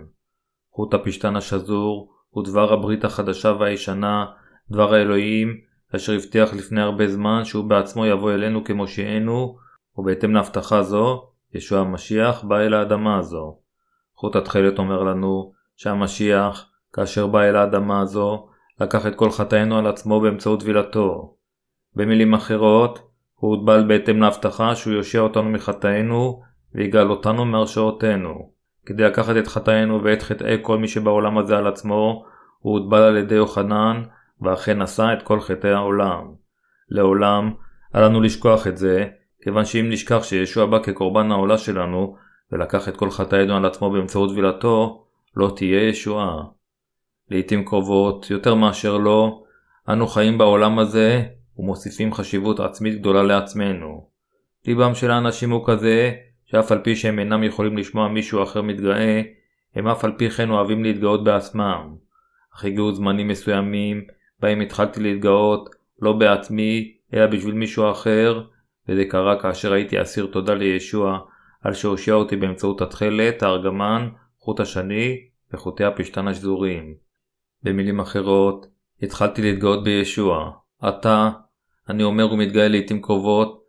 [0.76, 4.26] חוט הפשתן השזור הוא דבר הברית החדשה והישנה,
[4.72, 5.58] דבר האלוהים,
[5.96, 9.58] אשר הבטיח לפני הרבה זמן שהוא בעצמו יבוא אלינו כמושיענו,
[9.98, 13.58] ובהתאם להבטחה זו, ישוע המשיח בא אל האדמה הזו.
[14.16, 18.48] חוט התכלת אומר לנו שהמשיח, כאשר בא אל האדמה הזו,
[18.82, 21.36] לקח את כל חטאינו על עצמו באמצעות טבילתו.
[21.96, 23.00] במילים אחרות,
[23.36, 26.42] הוא הוטבל בהתאם להבטחה שהוא יושיע אותנו מחטאינו
[26.76, 28.53] ויגאל אותנו מהרשעותינו.
[28.86, 32.26] כדי לקחת את חטאינו ואת חטאי כל מי שבעולם הזה על עצמו,
[32.60, 34.04] הוא הוטבל על ידי יוחנן,
[34.42, 36.24] ואכן נשא את כל חטאי העולם.
[36.90, 37.54] לעולם,
[37.96, 39.06] אל לנו לשכוח את זה,
[39.44, 42.16] כיוון שאם נשכח שישוע בא כקורבן העולה שלנו,
[42.52, 46.44] ולקח את כל חטאינו על עצמו באמצעות טבילתו, לא תהיה ישועה.
[47.32, 49.44] לעיתים קרובות, יותר מאשר לא,
[49.90, 51.24] אנו חיים בעולם הזה
[51.58, 54.08] ומוסיפים חשיבות עצמית גדולה לעצמנו.
[54.68, 56.12] ליבם של האנשים הוא כזה,
[56.54, 59.22] שאף על פי שהם אינם יכולים לשמוע מישהו אחר מתגאה,
[59.76, 61.96] הם אף על פי כן אוהבים להתגאות בעצמם.
[62.56, 64.04] אך הגיעו זמנים מסוימים,
[64.40, 65.70] בהם התחלתי להתגאות,
[66.02, 68.44] לא בעצמי, אלא בשביל מישהו אחר,
[68.90, 71.20] וזה קרה כאשר הייתי אסיר תודה לישוע,
[71.62, 75.18] על שהושיע אותי באמצעות התכלת, הארגמן, חוט השני
[75.54, 76.94] וחוטי הפשתן השזורים.
[77.64, 78.66] במילים אחרות,
[79.02, 80.52] התחלתי להתגאות בישוע.
[80.82, 81.30] עתה,
[81.90, 83.63] אני אומר ומתגאה לעיתים קרובות,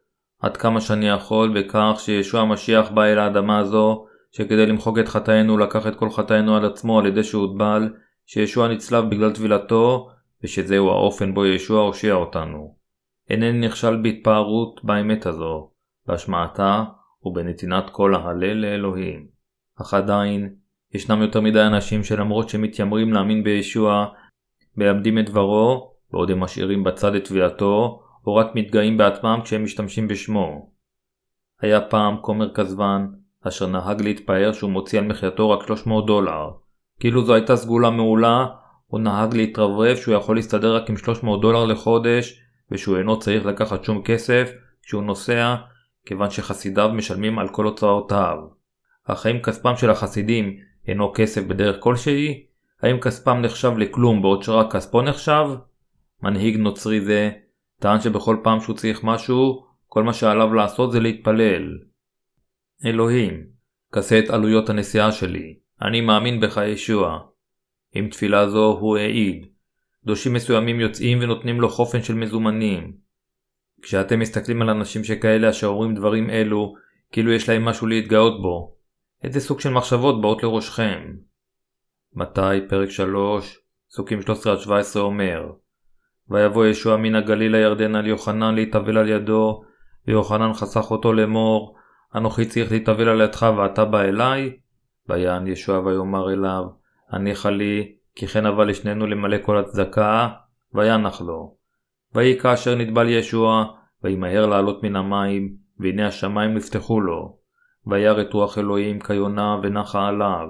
[0.44, 5.58] עד כמה שאני יכול בכך שישוע המשיח בא אל האדמה הזו, שכדי למחוק את חטאינו
[5.58, 7.94] לקח את כל חטאינו על עצמו על ידי שהוטבל,
[8.26, 10.10] שישוע נצלב בגלל טבילתו,
[10.44, 12.76] ושזהו האופן בו ישוע הושיע אותנו.
[13.30, 15.70] אינני נכשל בהתפארות באמת הזו,
[16.06, 16.84] בהשמעתה
[17.22, 19.26] ובנתינת כל ההלל לאלוהים.
[19.80, 20.54] אך עדיין,
[20.94, 24.06] ישנם יותר מדי אנשים שלמרות שמתיימרים להאמין בישוע,
[24.76, 30.08] מלמדים את דברו, בעוד הם משאירים בצד את תבילתו, או רק מתגאים בעצמם כשהם משתמשים
[30.08, 30.70] בשמו.
[31.60, 33.06] היה פעם כומר כזבן,
[33.48, 36.50] אשר נהג להתפאר שהוא מוציא על מחייתו רק 300 דולר.
[37.00, 38.46] כאילו זו הייתה סגולה מעולה,
[38.86, 43.84] הוא נהג להתרברב שהוא יכול להסתדר רק עם 300 דולר לחודש, ושהוא אינו צריך לקחת
[43.84, 45.54] שום כסף כשהוא נוסע,
[46.06, 48.38] כיוון שחסידיו משלמים על כל הוצאותיו.
[49.04, 50.56] אך האם כספם של החסידים
[50.88, 52.46] אינו כסף בדרך כלשהי?
[52.82, 55.46] האם כספם נחשב לכלום בעוד שרק כספו נחשב?
[56.22, 57.30] מנהיג נוצרי זה,
[57.80, 61.78] טען שבכל פעם שהוא צריך משהו, כל מה שעליו לעשות זה להתפלל.
[62.84, 63.46] אלוהים,
[63.94, 67.18] כסה את עלויות הנסיעה שלי, אני מאמין בך ישוע.
[67.94, 69.46] עם תפילה זו הוא העיד.
[70.02, 72.92] קדושים מסוימים יוצאים ונותנים לו חופן של מזומנים.
[73.82, 76.74] כשאתם מסתכלים על אנשים שכאלה אשר אומרים דברים אלו,
[77.12, 78.74] כאילו יש להם משהו להתגאות בו,
[79.24, 81.14] איזה סוג של מחשבות באות לראשכם?
[82.12, 83.58] מתי, פרק 3,
[83.88, 85.52] פסוקים 13-17 אומר
[86.30, 89.62] ויבוא ישוע מן הגליל לירדן על יוחנן להתאבל על ידו,
[90.08, 91.76] ויוחנן חסך אותו לאמור,
[92.14, 94.56] אנוכי צריך להתאבל על ידך ואתה בא אליי?
[95.08, 96.64] ויען ישוע ויאמר אליו,
[97.10, 100.28] הניחה לי, כי כן אבל לשנינו למלא כל הצדקה,
[100.74, 101.56] וינח לו.
[102.14, 103.64] ויהי כאשר נטבל ישוע,
[104.04, 107.36] וימהר לעלות מן המים, והנה השמיים נפתחו לו.
[107.86, 110.48] וירא את רוח אלוהים כיונה ונחה עליו.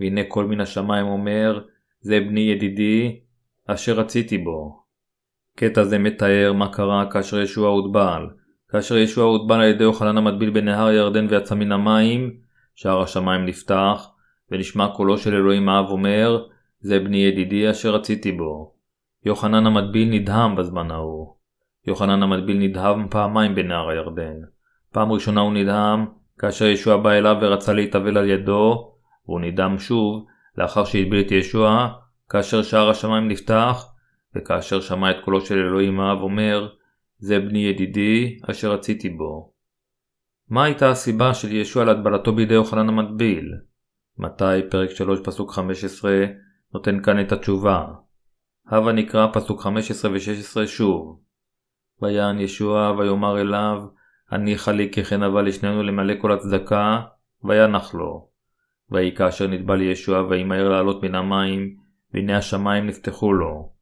[0.00, 1.64] והנה כל מן השמיים אומר,
[2.00, 3.20] זה בני ידידי,
[3.66, 4.83] אשר רציתי בו.
[5.56, 8.26] קטע זה מתאר מה קרה כאשר ישוע הוטבל.
[8.68, 12.36] כאשר ישוע הוטבל על ידי יוחנן המטביל בנהר ירדן ויצא מן המים,
[12.74, 14.10] שער השמיים נפתח,
[14.50, 16.44] ונשמע קולו של אלוהים האב אומר,
[16.80, 18.74] זה בני ידידי אשר רציתי בו.
[19.24, 21.34] יוחנן המטביל נדהם בזמן ההוא.
[21.86, 24.36] יוחנן המטביל נדהם פעמיים בנהר הירדן.
[24.92, 26.06] פעם ראשונה הוא נדהם
[26.38, 28.92] כאשר ישוע בא אליו ורצה להתאבל על ידו,
[29.26, 30.26] והוא נדהם שוב
[30.58, 31.88] לאחר שהטביל את ישוע,
[32.30, 33.93] כאשר שער השמיים נפתח,
[34.36, 36.68] וכאשר שמע את קולו של אלוהים האב אומר,
[37.18, 39.52] זה בני ידידי אשר רציתי בו.
[40.48, 43.52] מה הייתה הסיבה של ישוע להטבלתו בידי יוחנן המטביל?
[44.18, 46.24] מתי פרק 3 פסוק 15
[46.74, 47.86] נותן כאן את התשובה.
[48.70, 51.20] הווה נקרא פסוק 15 ו-16 שוב.
[52.02, 53.82] ויען ישוע ויאמר אליו,
[54.30, 57.00] הניחה לי כי כן אבל לשנינו למלא כל הצדקה,
[57.44, 58.28] וינח לו.
[58.90, 61.76] ויהי כאשר נטבל ישוע וימהר לעלות מן המים,
[62.14, 63.73] והנה השמיים נפתחו לו.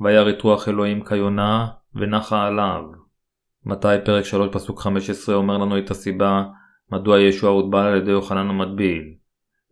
[0.00, 2.82] וירא רוח אלוהים כיונה, ונחה עליו.
[3.66, 6.44] מתי פרק 3 פסוק 15 אומר לנו את הסיבה
[6.92, 9.14] מדוע ישוע הוטבל על ידי יוחנן המטביל.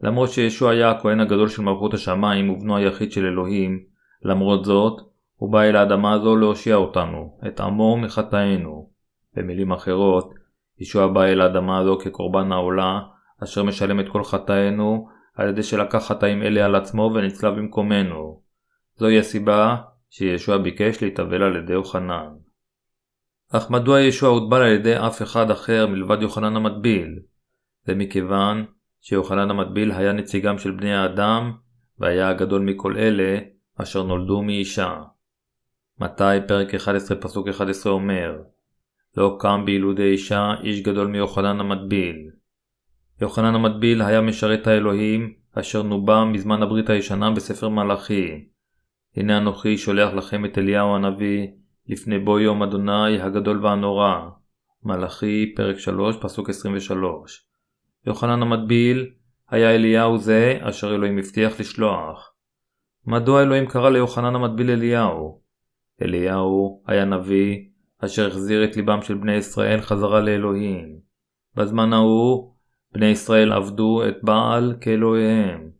[0.00, 3.80] למרות שישוע היה הכהן הגדול של מלכות השמיים ובנו היחיד של אלוהים,
[4.22, 5.00] למרות זאת,
[5.36, 8.90] הוא בא אל האדמה הזו להושיע אותנו, את עמו מחטאינו.
[9.34, 10.34] במילים אחרות,
[10.78, 13.00] ישוע בא אל האדמה הזו כקורבן העולה,
[13.44, 18.40] אשר משלם את כל חטאינו, על ידי שלקח חטאים אלה על עצמו ונצלב במקומנו.
[18.96, 19.76] זוהי הסיבה
[20.10, 22.28] שישוע ביקש להתאבל על ידי יוחנן.
[23.52, 27.18] אך מדוע ישוע הוטבל על ידי אף אחד אחר מלבד יוחנן המטביל?
[27.84, 28.64] זה מכיוון
[29.00, 31.52] שיוחנן המטביל היה נציגם של בני האדם,
[31.98, 33.38] והיה הגדול מכל אלה
[33.82, 35.02] אשר נולדו מאישה.
[36.00, 38.38] מתי פרק 11 פסוק 11 אומר
[39.16, 42.30] לא קם בילודי אישה איש גדול מיוחנן המטביל.
[43.20, 48.48] יוחנן המטביל היה משרת האלוהים אשר נובע מזמן הברית הישנה בספר מלאכי.
[49.18, 51.46] הנה אנוכי שולח לכם את אליהו הנביא
[51.86, 54.28] לפני בוא יום אדוני הגדול והנורא.
[54.84, 57.46] מלאכי פרק 3 פסוק 23
[58.06, 59.10] יוחנן המטביל
[59.50, 62.32] היה אליהו זה אשר אלוהים הבטיח לשלוח.
[63.06, 65.40] מדוע אלוהים קרא ליוחנן המטביל אליהו?
[66.02, 67.58] אליהו היה נביא
[68.04, 70.98] אשר החזיר את ליבם של בני ישראל חזרה לאלוהים.
[71.56, 72.52] בזמן ההוא,
[72.92, 75.77] בני ישראל עבדו את בעל כאלוהיהם.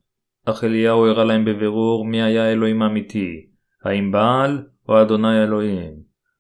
[0.51, 3.47] אך אליהו הראה להם בבירור מי היה האלוהים האמיתי,
[3.85, 5.95] האם בעל או אדוני אלוהים.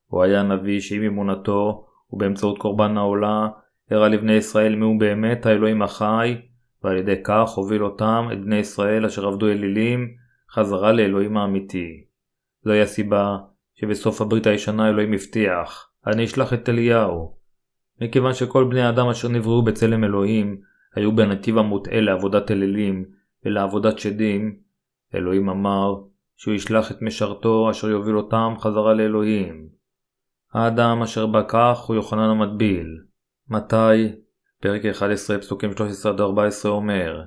[0.06, 3.48] הוא היה נביא שעם אמונתו, ובאמצעות קורבן העולה,
[3.90, 6.36] הראה לבני ישראל מיהו באמת האלוהים החי,
[6.84, 10.08] ועל ידי כך הוביל אותם, את בני ישראל אשר עבדו אלילים,
[10.50, 12.04] חזרה לאלוהים האמיתי.
[12.64, 13.36] זוהי הסיבה
[13.74, 17.36] שבסוף הברית הישנה אלוהים הבטיח, אני אשלח את אליהו.
[18.00, 20.60] מכיוון שכל בני האדם אשר נבראו בצלם אלוהים,
[20.94, 24.56] היו בנתיב המוטעה לעבודת אלילים ולעבודת שדים,
[25.14, 25.94] אלוהים אמר
[26.36, 29.68] שהוא ישלח את משרתו אשר יוביל אותם חזרה לאלוהים.
[30.52, 32.86] האדם אשר בא כך הוא יוחנן המטביל.
[33.48, 34.12] מתי?
[34.60, 37.22] פרק 11 פסוקים 13-14 אומר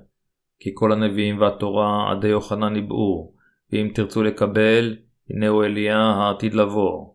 [0.60, 3.34] כי כל הנביאים והתורה עדי יוחנן ניבאו,
[3.72, 4.98] ואם תרצו לקבל,
[5.30, 7.14] הנה הוא אליה העתיד לבוא.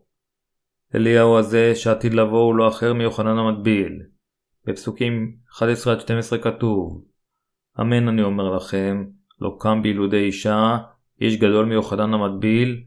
[0.95, 4.01] אליהו הזה שעתיד לבוא הוא לא אחר מיוחנן המטביל.
[4.65, 5.61] בפסוקים 11-12
[6.43, 7.03] כתוב
[7.81, 9.05] אמן אני אומר לכם,
[9.41, 10.77] לא קם בילודי אישה,
[11.21, 12.83] איש גדול מיוחנן המטביל,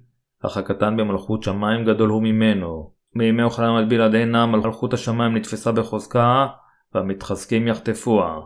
[0.47, 2.93] אך הקטן במלכות שמיים גדול הוא ממנו.
[3.15, 6.47] מימי יוחנן המטביל עד הנה מלכות השמיים נתפסה בחוזקה,
[6.95, 8.41] והמתחזקים יחטפוה.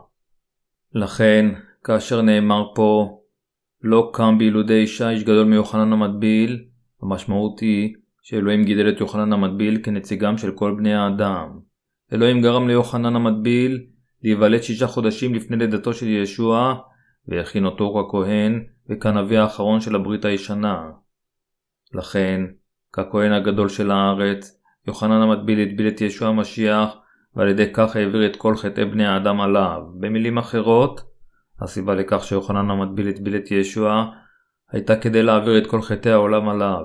[0.95, 1.47] לכן,
[1.85, 3.21] כאשר נאמר פה,
[3.83, 6.65] לא קם בילודי אישה איש גדול מיוחנן המטביל,
[7.03, 11.49] המשמעות היא שאלוהים גידל את יוחנן המטביל כנציגם של כל בני האדם.
[12.13, 13.87] אלוהים גרם ליוחנן המטביל
[14.25, 16.75] להיוולד שישה חודשים לפני לידתו של ישוע,
[17.29, 20.83] והכין אותו ככהן וכנביא האחרון של הברית הישנה.
[21.95, 22.41] לכן,
[22.93, 26.97] ככהן הגדול של הארץ, יוחנן המטביל הטביל את ישוע המשיח
[27.37, 29.81] ועל ידי כך העביר את כל חטאי בני האדם עליו.
[30.01, 31.01] במילים אחרות,
[31.61, 34.11] הסיבה לכך שיוחנן המטביל הטביל את ישוע
[34.73, 36.83] הייתה כדי להעביר את כל חטאי העולם עליו.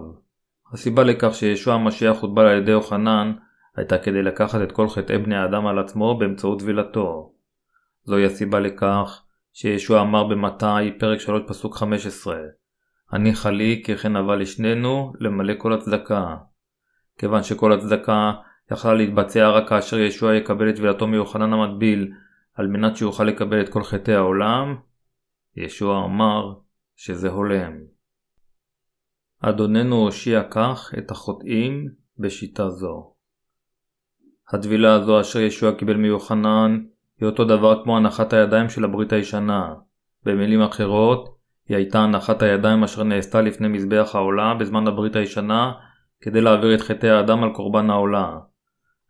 [0.74, 3.34] הסיבה לכך שישוע המשיח הוטבל על ידי יוחנן
[3.76, 7.34] הייתה כדי לקחת את כל חטאי בני האדם על עצמו באמצעות טבילתו.
[8.04, 12.38] זוהי הסיבה לכך שישוע אמר במתי פרק 3 פסוק 15
[13.12, 16.36] הניחה לי כי כן אהבה לשנינו למלא כל הצדקה.
[17.18, 18.34] כיוון שכל הצדקה
[18.72, 22.12] יכלה להתבצע רק כאשר ישוע יקבל את טבילתו מיוחנן המטביל
[22.54, 24.76] על מנת שיוכל לקבל את כל חטאי העולם,
[25.56, 26.54] ישוע אמר
[26.96, 27.74] שזה הולם.
[29.42, 33.14] אדוננו הושיע כך את החוטאים בשיטה זו.
[34.54, 36.80] הטבילה הזו אשר ישוע קיבל מיוחנן
[37.20, 39.74] היא אותו דבר כמו הנחת הידיים של הברית הישנה.
[40.26, 41.30] במילים אחרות,
[41.68, 45.72] היא הייתה הנחת הידיים אשר נעשתה לפני מזבח העולה בזמן הברית הישנה
[46.22, 48.38] כדי להעביר את חטאי האדם על קורבן העולה.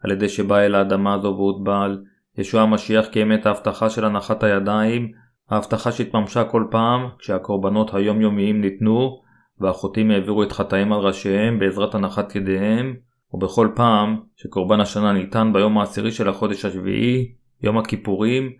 [0.03, 2.01] על ידי שבא אל האדמה הזו והוטבל,
[2.37, 5.11] ישוע המשיח קיים את ההבטחה של הנחת הידיים,
[5.49, 9.21] ההבטחה שהתממשה כל פעם כשהקורבנות היומיומיים ניתנו
[9.59, 12.95] והחוטאים העבירו את חטאים על ראשיהם בעזרת הנחת ידיהם,
[13.33, 18.51] ובכל פעם שקורבן השנה ניתן ביום העשירי של החודש השביעי, יום הכיפורים,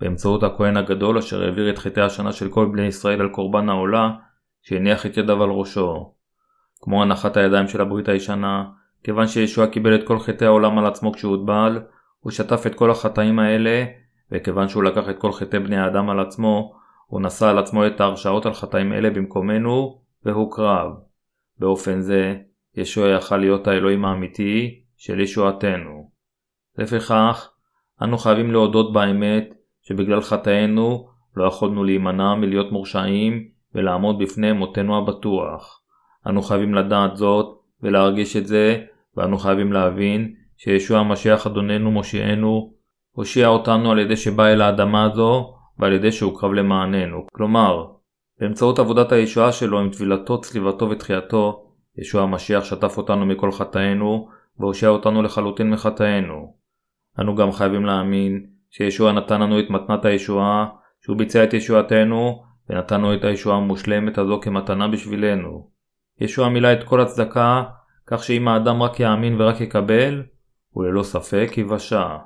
[0.00, 4.10] באמצעות הכהן הגדול אשר העביר את חטאי השנה של כל בני ישראל על קורבן העולה,
[4.62, 6.12] שהניח את ידיו על ראשו.
[6.80, 8.64] כמו הנחת הידיים של הברית הישנה,
[9.04, 11.80] כיוון שישוע קיבל את כל חטאי העולם על עצמו כשהוטבל,
[12.20, 13.84] הוא שטף את כל החטאים האלה,
[14.32, 16.72] וכיוון שהוא לקח את כל חטאי בני האדם על עצמו,
[17.06, 20.92] הוא נשא על עצמו את ההרשעות על חטאים אלה במקומנו, והוקרב.
[21.58, 22.36] באופן זה,
[22.78, 26.10] ישוע יכל להיות האלוהים האמיתי של ישועתנו.
[26.78, 27.50] לפיכך,
[28.02, 35.80] אנו חייבים להודות באמת שבגלל חטאינו לא יכולנו להימנע מלהיות מורשעים ולעמוד בפני מותנו הבטוח.
[36.26, 37.46] אנו חייבים לדעת זאת
[37.82, 38.84] ולהרגיש את זה,
[39.16, 42.72] ואנו חייבים להבין שישוע המשיח אדוננו מושיענו,
[43.10, 47.26] הושיע אותנו על ידי שבא אל האדמה הזו ועל ידי שהוקרב למעננו.
[47.32, 47.86] כלומר,
[48.40, 51.67] באמצעות עבודת הישועה שלו עם טבילתו, צליבתו ותחייתו,
[51.98, 54.28] ישוע המשיח שטף אותנו מכל חטאינו
[54.58, 56.54] והושיע אותנו לחלוטין מחטאינו.
[57.20, 60.66] אנו גם חייבים להאמין שישוע נתן לנו את מתנת הישועה,
[61.00, 65.70] שהוא ביצע את ישועתנו ונתנו את הישועה המושלמת הזו כמתנה בשבילנו.
[66.20, 67.64] ישוע מילא את כל הצדקה,
[68.06, 70.22] כך שאם האדם רק יאמין ורק יקבל,
[70.70, 72.16] הוא ללא ספק יבשע.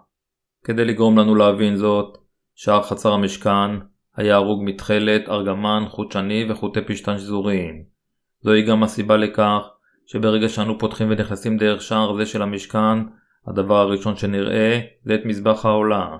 [0.64, 2.18] כדי לגרום לנו להבין זאת,
[2.54, 3.70] שער חצר המשכן
[4.16, 7.91] היה הרוג מתכלת, ארגמן, חוט שני וחוטי פשתן שזוריים.
[8.42, 9.62] זוהי גם הסיבה לכך
[10.06, 12.98] שברגע שאנו פותחים ונכנסים דרך שער זה של המשכן,
[13.46, 16.16] הדבר הראשון שנראה זה את מזבח העולה.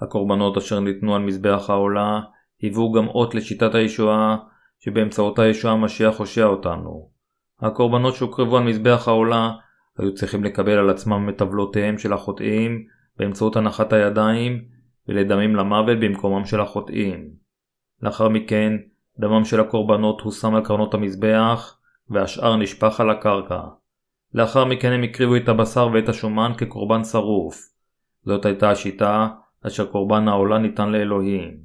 [0.00, 2.20] הקורבנות אשר ניתנו על מזבח העולה
[2.60, 4.36] היוו גם אות לשיטת הישועה
[4.78, 7.10] שבאמצעותה ישוע המשיח הושע אותנו.
[7.60, 9.50] הקורבנות שהוקרבו על מזבח העולה
[9.98, 12.84] היו צריכים לקבל על עצמם את עוולותיהם של החוטאים
[13.18, 14.64] באמצעות הנחת הידיים
[15.08, 17.30] ולדמים למוות במקומם של החוטאים.
[18.02, 18.72] לאחר מכן,
[19.20, 21.78] דמם של הקורבנות הושם על קרנות המזבח
[22.10, 23.60] והשאר נשפך על הקרקע.
[24.34, 27.68] לאחר מכן הם הקריבו את הבשר ואת השומן כקורבן שרוף.
[28.24, 29.28] זאת הייתה השיטה
[29.66, 31.58] אשר קורבן העולה ניתן לאלוהים.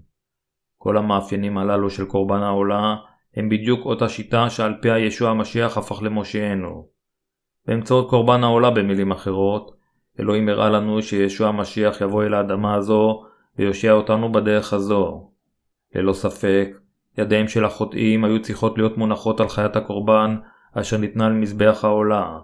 [0.78, 2.95] כל המאפיינים הללו של קורבן העולה
[3.36, 6.88] הם בדיוק אותה שיטה שעל פיה ישוע המשיח הפך למושיענו.
[7.68, 9.76] באמצעות קורבן העולה במילים אחרות,
[10.20, 13.24] אלוהים הראה לנו שישוע המשיח יבוא אל האדמה הזו
[13.58, 15.32] ויושיע אותנו בדרך הזו.
[15.95, 16.68] ללא ספק,
[17.18, 20.38] ידיהם של החוטאים היו צריכות להיות מונחות על חיית הקורבן
[20.74, 22.39] אשר ניתנה על מזבח העולה.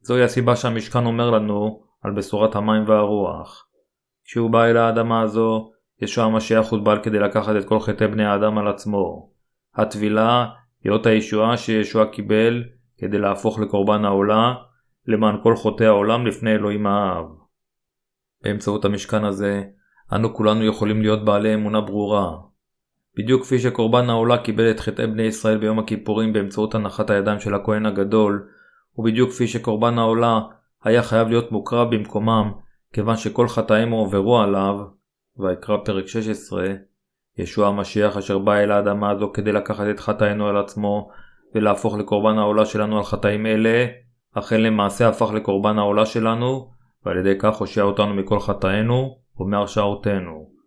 [0.00, 3.66] זוהי הסיבה שהמשכן אומר לנו על בשורת המים והרוח.
[4.24, 5.70] כשהוא בא אל האדמה הזו,
[6.02, 9.30] ישוע המשיח הוטבל כדי לקחת את כל חטאי בני האדם על עצמו.
[9.74, 10.46] הטבילה
[10.84, 12.64] היא אות הישועה שישוע קיבל
[12.98, 14.54] כדי להפוך לקורבן העולה,
[15.06, 17.26] למען כל חוטאי העולם לפני אלוהים האב.
[18.42, 19.62] באמצעות המשכן הזה,
[20.14, 22.49] אנו כולנו יכולים להיות בעלי אמונה ברורה.
[23.22, 27.54] בדיוק כפי שקורבן העולה קיבל את חטאי בני ישראל ביום הכיפורים באמצעות הנחת הידיים של
[27.54, 28.48] הכהן הגדול,
[28.98, 30.40] ובדיוק כפי שקורבן העולה
[30.84, 32.52] היה חייב להיות מוקרב במקומם,
[32.92, 34.78] כיוון שכל חטאים הועברו עליו,
[35.38, 36.66] ויקרא פרק 16,
[37.38, 41.08] ישוע המשיח אשר בא אל האדמה הזו כדי לקחת את חטאינו על עצמו,
[41.54, 43.86] ולהפוך לקורבן העולה שלנו על חטאים אלה,
[44.34, 46.70] אכן למעשה הפך לקורבן העולה שלנו,
[47.06, 50.59] ועל ידי כך הושיע אותנו מכל חטאינו ומהרשעותינו.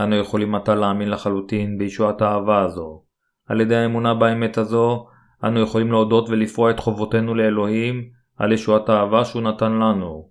[0.00, 3.02] אנו יכולים עתה להאמין לחלוטין בישועת האהבה הזו.
[3.46, 5.06] על ידי האמונה באמת הזו,
[5.44, 10.30] אנו יכולים להודות ולפרוע את חובותינו לאלוהים על ישועת האהבה שהוא נתן לנו.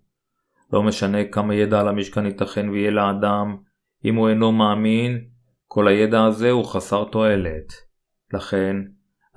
[0.74, 3.58] לא משנה כמה ידע על המשכן ייתכן ויהיה לאדם,
[4.06, 5.26] אם הוא אינו מאמין,
[5.68, 7.74] כל הידע הזה הוא חסר תועלת.
[8.34, 8.76] לכן,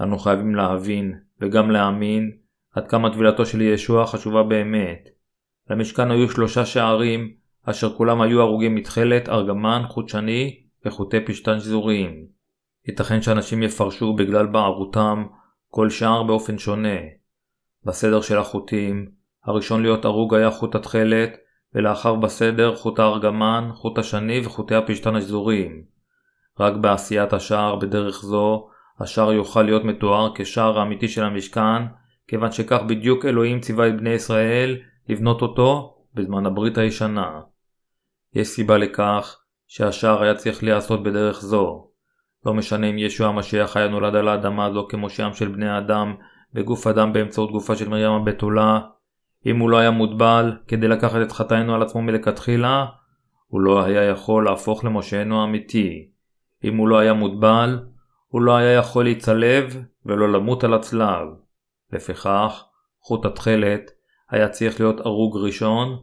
[0.00, 2.30] אנו חייבים להבין וגם להאמין
[2.74, 5.08] עד כמה טבילתו של ישוע חשובה באמת.
[5.70, 12.26] למשכן היו שלושה שערים, אשר כולם היו הרוגים מתכלת, ארגמן, חוט שני וחוטי פשתן שזוריים.
[12.88, 15.24] ייתכן שאנשים יפרשו בגלל בערותם
[15.68, 16.98] כל שער באופן שונה.
[17.84, 19.10] בסדר של החוטים,
[19.44, 21.36] הראשון להיות הרוג היה חוט התכלת,
[21.74, 25.82] ולאחר בסדר חוט הארגמן, חוט השני וחוטי הפשתן השזוריים.
[26.60, 28.68] רק בעשיית השער בדרך זו,
[29.00, 31.82] השער יוכל להיות מתואר כשער האמיתי של המשכן,
[32.28, 34.76] כיוון שכך בדיוק אלוהים ציווה את בני ישראל
[35.08, 37.40] לבנות אותו בזמן הברית הישנה.
[38.34, 41.90] יש סיבה לכך שהשער היה צריך להיעשות בדרך זו.
[42.46, 46.14] לא משנה אם ישוע המשיח היה נולד על האדמה הזו כמושיעם של בני האדם
[46.54, 48.80] בגוף אדם באמצעות גופה של מרים הבתולה,
[49.46, 52.86] אם הוא לא היה מוטבל כדי לקחת את חטאינו על עצמו מלכתחילה,
[53.46, 56.08] הוא לא היה יכול להפוך למושענו האמיתי.
[56.64, 57.78] אם הוא לא היה מוטבל,
[58.28, 61.28] הוא לא היה יכול להצלב ולא למות על הצלב.
[61.92, 62.64] לפיכך,
[63.00, 63.90] חוט התכלת
[64.30, 66.02] היה צריך להיות הרוג ראשון,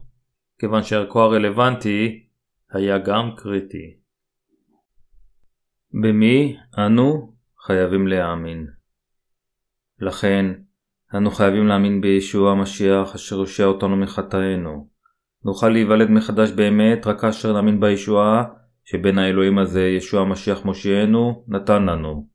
[0.58, 2.26] כיוון שערכו הרלוונטי
[2.72, 3.96] היה גם קריטי.
[5.92, 7.32] במי אנו
[7.66, 8.66] חייבים להאמין.
[10.00, 10.46] לכן,
[11.14, 14.88] אנו חייבים להאמין בישוע המשיח אשר יושיע אותנו מחטאינו.
[15.44, 18.44] נוכל להיוולד מחדש באמת רק כאשר נאמין בישועה
[18.84, 22.28] שבין האלוהים הזה ישוע המשיח מושיענו נתן לנו.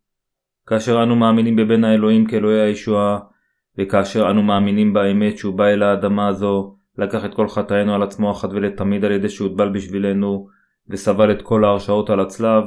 [0.67, 3.19] כאשר אנו מאמינים בבין האלוהים כאלוהי הישועה,
[3.77, 8.31] וכאשר אנו מאמינים באמת שהוא בא אל האדמה הזו, לקח את כל חטאינו על עצמו
[8.31, 10.47] אחת ולתמיד על ידי שהוטבל בשבילנו,
[10.89, 12.63] וסבל את כל ההרשעות על הצלב,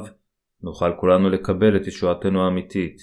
[0.63, 2.97] נוכל כולנו לקבל את ישועתנו האמיתית.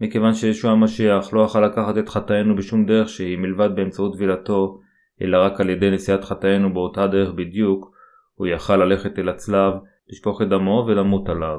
[0.00, 4.80] מכיוון שישוע המשיח לא יכל לקחת את חטאינו בשום דרך שהיא מלבד באמצעות טבילתו,
[5.22, 7.92] אלא רק על ידי נשיאת חטאינו באותה דרך בדיוק,
[8.34, 9.72] הוא יכל ללכת אל הצלב,
[10.08, 11.58] לשפוך את דמו ולמות עליו.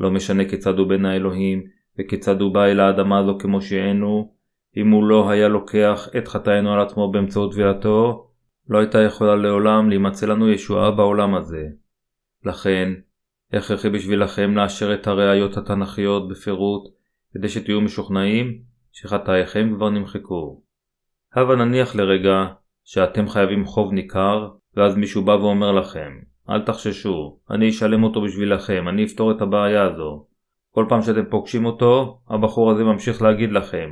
[0.00, 1.62] לא משנה כיצד הוא בן האלוהים,
[1.98, 4.32] וכיצד הוא בא אל האדמה הזו כמו שהיינו,
[4.76, 8.26] אם הוא לא היה לוקח את חטאינו על עצמו באמצעות טבילתו,
[8.68, 11.64] לא הייתה יכולה לעולם להימצא לנו ישועה בעולם הזה.
[12.44, 12.92] לכן,
[13.52, 16.82] הכרחי בשבילכם לאשר את הראיות התנ"כיות בפירוט,
[17.34, 18.58] כדי שתהיו משוכנעים
[18.92, 20.62] שחטאיכם כבר נמחקו.
[21.34, 22.46] הבה נניח לרגע
[22.84, 26.10] שאתם חייבים חוב ניכר, ואז מישהו בא ואומר לכם,
[26.50, 30.26] אל תחששו, אני אשלם אותו בשבילכם, אני אפתור את הבעיה הזו.
[30.70, 33.90] כל פעם שאתם פוגשים אותו, הבחור הזה ממשיך להגיד לכם,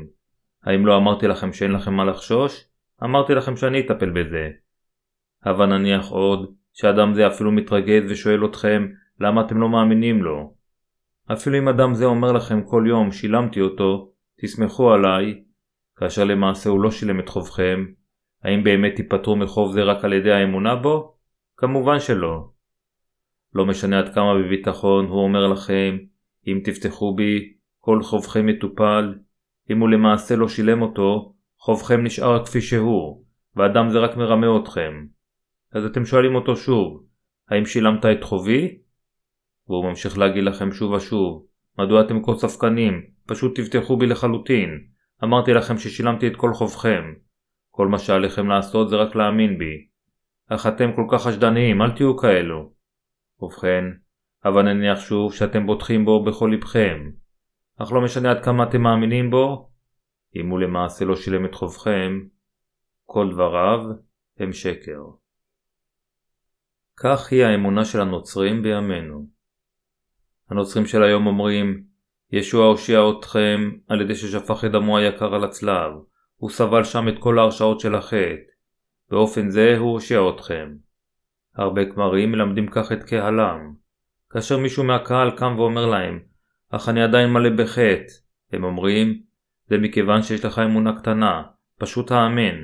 [0.65, 2.65] האם לא אמרתי לכם שאין לכם מה לחשוש?
[3.05, 4.49] אמרתי לכם שאני אטפל בזה.
[5.45, 8.89] הבה נניח עוד, שאדם זה אפילו מתרגז ושואל אתכם,
[9.21, 10.55] למה אתם לא מאמינים לו?
[11.33, 15.43] אפילו אם אדם זה אומר לכם כל יום, שילמתי אותו, תסמכו עליי,
[15.97, 17.85] כאשר למעשה הוא לא שילם את חובכם,
[18.45, 21.15] האם באמת תיפטרו מחוב זה רק על ידי האמונה בו?
[21.57, 22.49] כמובן שלא.
[23.55, 25.99] לא משנה עד כמה בביטחון הוא אומר לכם,
[26.47, 29.15] אם תפתחו בי, כל חובכם יטופל,
[29.71, 33.25] אם הוא למעשה לא שילם אותו, חובכם נשאר כפי שהוא,
[33.57, 35.07] ואדם זה רק מרמה אתכם.
[35.73, 37.05] אז אתם שואלים אותו שוב,
[37.51, 38.79] האם שילמת את חובי?
[39.69, 41.47] והוא ממשיך להגיד לכם שוב ושוב,
[41.79, 43.03] מדוע אתם כה ספקנים?
[43.27, 44.71] פשוט תבטחו בי לחלוטין.
[45.25, 47.05] אמרתי לכם ששילמתי את כל חובכם.
[47.71, 49.87] כל מה שעליכם לעשות זה רק להאמין בי.
[50.49, 52.73] אך אתם כל כך חשדניים, אל תהיו כאלו.
[53.41, 53.85] ובכן,
[54.45, 57.11] אבל נניח שוב שאתם בוטחים בו בכל לבכם.
[57.83, 59.71] אך לא משנה עד כמה אתם מאמינים בו,
[60.37, 62.21] אם הוא למעשה לא שילם את חובכם,
[63.05, 63.81] כל דבריו
[64.39, 65.03] הם שקר.
[66.97, 69.27] כך היא האמונה של הנוצרים בימינו.
[70.51, 71.85] הנוצרים של היום אומרים,
[72.33, 75.93] ישוע הושיע אתכם על ידי ששפך את דמו היקר על הצלב,
[76.37, 78.35] הוא סבל שם את כל ההרשאות של החטא.
[79.11, 80.75] באופן זה הוא הושיע אתכם.
[81.57, 83.75] הרבה כמרים מלמדים כך את קהלם.
[84.31, 86.28] כאשר מישהו מהקהל קם ואומר להם,
[86.71, 88.13] אך אני עדיין מלא בחטא,
[88.53, 89.21] הם אומרים,
[89.69, 91.43] זה מכיוון שיש לך אמונה קטנה,
[91.79, 92.57] פשוט האמן.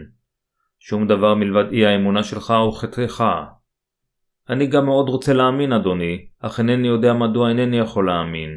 [0.78, 3.24] שום דבר מלבד אי האמונה שלך הוא חטאיך.
[4.48, 8.50] אני גם מאוד רוצה להאמין, אדוני, אך אינני יודע מדוע אינני יכול להאמין.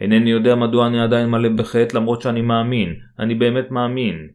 [0.00, 4.28] אינני יודע מדוע אני עדיין מלא בחטא למרות שאני מאמין, אני באמת מאמין.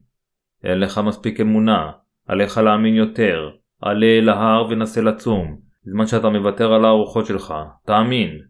[0.63, 1.91] אין לך מספיק אמונה,
[2.27, 3.49] עליך להאמין יותר.
[3.81, 7.53] עלה אל ההר ונסה לצום, בזמן שאתה מוותר על הארוחות שלך.
[7.85, 8.48] תאמין.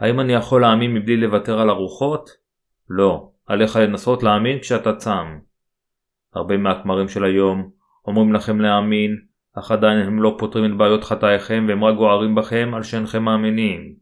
[0.00, 2.30] האם אני יכול להאמין מבלי לוותר על ארוחות?
[2.88, 3.30] לא.
[3.46, 5.38] עליך לנסות להאמין כשאתה צם.
[6.34, 7.70] הרבה מהכמרים של היום
[8.06, 9.16] אומרים לכם להאמין,
[9.58, 13.94] אך עדיין הם לא פותרים את בעיות חטאיכם והם רק גוערים בכם על שאינכם מאמינים.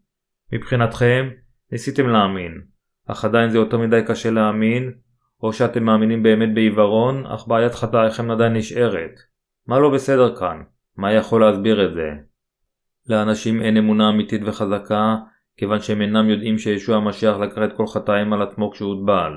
[0.53, 1.29] מבחינתכם,
[1.73, 2.61] ניסיתם להאמין,
[3.07, 4.93] אך עדיין זה יותר מדי קשה להאמין,
[5.43, 9.21] או שאתם מאמינים באמת בעיוורון, אך בעיית חטאיכם עדיין נשארת.
[9.67, 10.63] מה לא בסדר כאן?
[10.97, 12.11] מה יכול להסביר את זה?
[13.09, 15.17] לאנשים אין אמונה אמיתית וחזקה,
[15.59, 19.33] כיוון שהם אינם יודעים שישוע המשיח לקח את כל חטאים על עצמו כשהוטבל,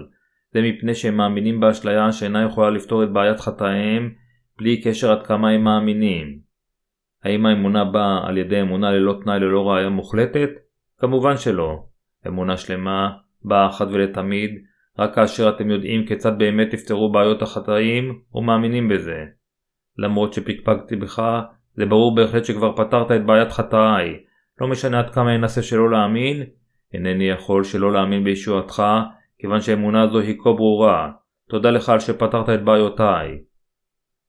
[0.53, 4.13] זה מפני שהם מאמינים באשליה שאינה יכולה לפתור את בעיית חטאיהם
[4.57, 6.39] בלי קשר עד כמה הם מאמינים.
[7.24, 10.49] האם האמונה באה על ידי אמונה ללא תנאי ללא ראייה מוחלטת?
[10.97, 11.84] כמובן שלא.
[12.28, 13.09] אמונה שלמה
[13.43, 14.51] באה אחת ולתמיד
[14.99, 19.26] רק כאשר אתם יודעים כיצד באמת תפתרו בעיות החטאים ומאמינים בזה.
[19.97, 21.22] למרות שפקפקתי בך,
[21.74, 24.30] זה ברור בהחלט שכבר פתרת את בעיית חטאי.
[24.62, 26.43] לא משנה עד כמה אנסה שלא להאמין,
[26.93, 28.84] אינני יכול שלא להאמין בישועתך,
[29.39, 31.12] כיוון שהאמונה הזו היא כה ברורה.
[31.49, 33.41] תודה לך על שפתרת את בעיותיי.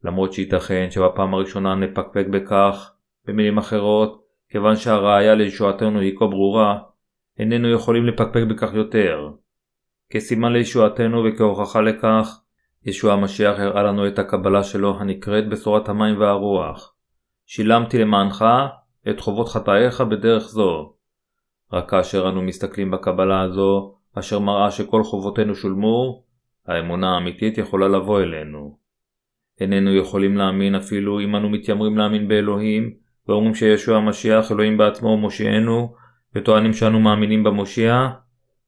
[0.05, 2.93] למרות שייתכן שבפעם הראשונה נפקפק בכך,
[3.27, 6.79] במילים אחרות, כיוון שהראיה לישועתנו היא כה ברורה,
[7.39, 9.29] איננו יכולים לפקפק בכך יותר.
[10.11, 12.41] כסימן לישועתנו וכהוכחה לכך,
[12.85, 16.95] ישוע המשיח הראה לנו את הקבלה שלו הנקראת בשורת המים והרוח.
[17.47, 18.45] שילמתי למענך
[19.11, 20.93] את חובות חטאיך בדרך זו.
[21.73, 26.25] רק כאשר אנו מסתכלים בקבלה הזו, אשר מראה שכל חובותינו שולמו,
[26.67, 28.79] האמונה האמיתית יכולה לבוא אלינו.
[29.61, 32.95] איננו יכולים להאמין אפילו אם אנו מתיימרים להאמין באלוהים,
[33.29, 35.95] ואומרים שישוע המשיח אלוהים בעצמו מושיענו,
[36.35, 38.09] וטוענים שאנו מאמינים במושיע,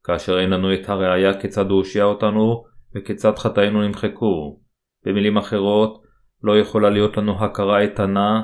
[0.05, 2.65] כאשר אין לנו את הראייה כיצד הוא הושיע אותנו,
[2.95, 4.61] וכיצד חטאינו נמחקו.
[5.07, 6.03] במילים אחרות,
[6.43, 8.43] לא יכולה להיות לנו הכרה איתנה,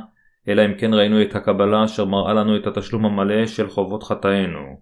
[0.49, 4.81] אלא אם כן ראינו את הקבלה אשר מראה לנו את התשלום המלא של חובות חטאינו.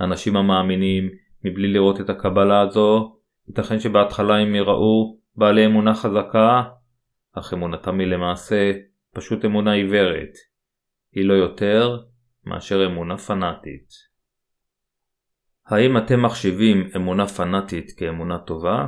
[0.00, 1.10] אנשים המאמינים,
[1.44, 3.16] מבלי לראות את הקבלה הזו,
[3.48, 6.62] ייתכן שבהתחלה הם יראו בעלי אמונה חזקה,
[7.32, 8.72] אך אמונתם היא למעשה
[9.14, 10.32] פשוט אמונה עיוורת.
[11.12, 11.98] היא לא יותר
[12.44, 13.88] מאשר אמונה פנאטית.
[15.66, 18.86] האם אתם מחשיבים אמונה פנאטית כאמונה טובה?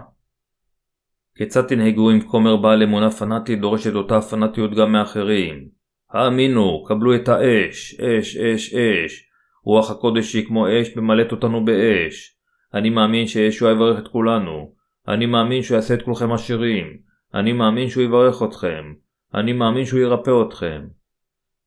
[1.34, 5.75] כיצד תנהגו אם כומר בעל אמונה פנאטית דורש את אותה פנאטיות גם מאחרים?
[6.16, 9.22] האמינו, קבלו את האש, אש, אש, אש.
[9.64, 12.36] רוח הקודש היא כמו אש ממלאת אותנו באש.
[12.74, 14.72] אני מאמין שישוע יברך את כולנו.
[15.08, 16.86] אני מאמין שהוא יעשה את כולכם עשירים.
[17.34, 18.92] אני מאמין שהוא יברך אתכם.
[19.34, 20.82] אני מאמין שהוא ירפא אתכם.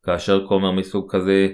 [0.03, 1.47] כאשר כומר מסוג כזה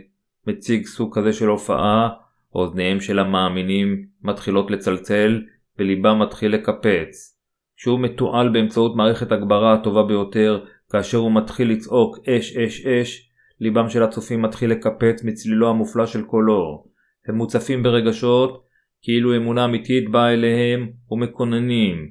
[0.47, 2.09] מציג סוג כזה של הופעה,
[2.55, 5.41] אוזניהם של המאמינים מתחילות לצלצל
[5.79, 7.37] וליבם מתחיל לקפץ.
[7.77, 10.65] כשהוא מתועל באמצעות מערכת הגברה הטובה ביותר,
[10.95, 13.29] כאשר הוא מתחיל לצעוק אש אש אש,
[13.61, 16.85] ליבם של הצופים מתחיל לקפץ מצלילו המופלא של קולו.
[17.27, 18.63] הם מוצפים ברגשות,
[19.01, 22.09] כאילו אמונה אמיתית באה אליהם ומקוננים.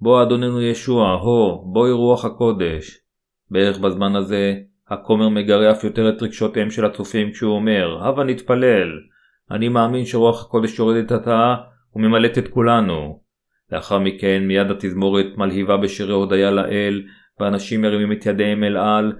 [0.00, 2.98] בוא אדוננו ישוע, הו, בואי רוח הקודש.
[3.50, 4.54] בערך בזמן הזה,
[4.88, 8.88] הכומר מגרה אף יותר את רגשותיהם של הצופים כשהוא אומר, הבה נתפלל.
[9.50, 11.54] אני מאמין שרוח הקודש יורדת עתה
[11.96, 13.20] וממלאת את כולנו.
[13.72, 17.02] לאחר מכן מיד התזמורת מלהיבה בשירי הודיה לאל,
[17.40, 19.12] ואנשים מרימים את ידיהם אל על,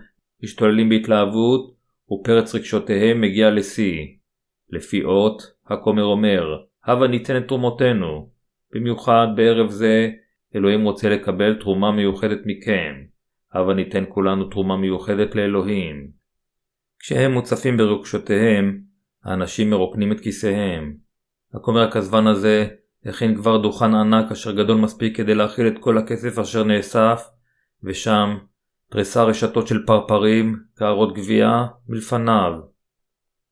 [0.43, 1.75] משתוללים בהתלהבות,
[2.13, 4.07] ופרץ רגשותיהם מגיע לשיא.
[4.71, 6.43] לפי אות, הכומר אומר,
[6.85, 8.31] הבה ניתן את תרומותינו.
[8.75, 10.11] במיוחד בערב זה,
[10.57, 12.95] אלוהים רוצה לקבל תרומה מיוחדת מכם.
[13.53, 16.09] הבה ניתן כולנו תרומה מיוחדת לאלוהים.
[16.99, 18.81] כשהם מוצפים ברגשותיהם,
[19.25, 20.97] האנשים מרוקנים את כיסיהם.
[21.55, 22.67] הכומר הכזבן הזה
[23.05, 27.23] הכין כבר דוכן ענק אשר גדול מספיק כדי להכיל את כל הכסף אשר נאסף,
[27.85, 28.37] ושם
[28.91, 32.53] תריסה רשתות של פרפרים, קערות גבייה, מלפניו.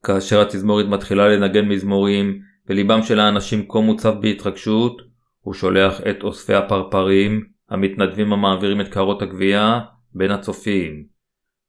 [0.03, 5.03] כאשר התזמורת מתחילה לנגן מזמורים, וליבם של האנשים כה מוצב בהתרגשות,
[5.41, 9.81] הוא שולח את אוספי הפרפרים, המתנדבים המעבירים את קערות הגבייה,
[10.15, 11.05] בין הצופים.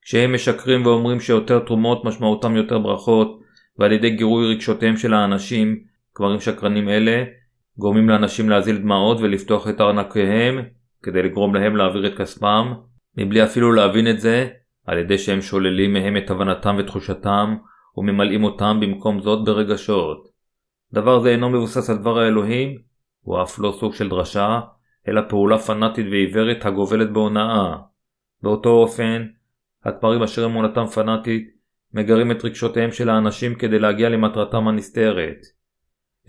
[0.01, 3.39] כשהם משקרים ואומרים שיותר תרומות משמעותם יותר ברכות,
[3.79, 5.79] ועל ידי גירוי רגשותיהם של האנשים,
[6.15, 7.23] כמרים שקרנים אלה,
[7.77, 10.59] גורמים לאנשים להזיל דמעות ולפתוח את ארנקיהם,
[11.03, 12.73] כדי לגרום להם להעביר את כספם,
[13.17, 14.47] מבלי אפילו להבין את זה,
[14.85, 17.55] על ידי שהם שוללים מהם את הבנתם ותחושתם,
[17.97, 20.27] וממלאים אותם במקום זאת ברגשות.
[20.93, 22.77] דבר זה אינו מבוסס על דבר האלוהים,
[23.21, 24.59] הוא אף לא סוג של דרשה,
[25.07, 27.75] אלא פעולה פנאטית ועיוורת הגובלת בהונאה.
[28.43, 29.25] באותו אופן,
[29.85, 31.49] הכמרים אשר אמונתם פנאטית,
[31.93, 35.37] מגרים את רגשותיהם של האנשים כדי להגיע למטרתם הנסתרת.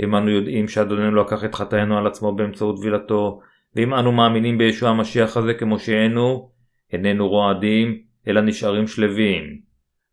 [0.03, 3.41] אם אנו יודעים שאדוננו לקח את חטאינו על עצמו באמצעות טבילתו,
[3.77, 6.51] ואם אנו מאמינים בישוע המשיח הזה כמושיענו,
[6.93, 9.61] איננו רועדים, אלא נשארים שלווים.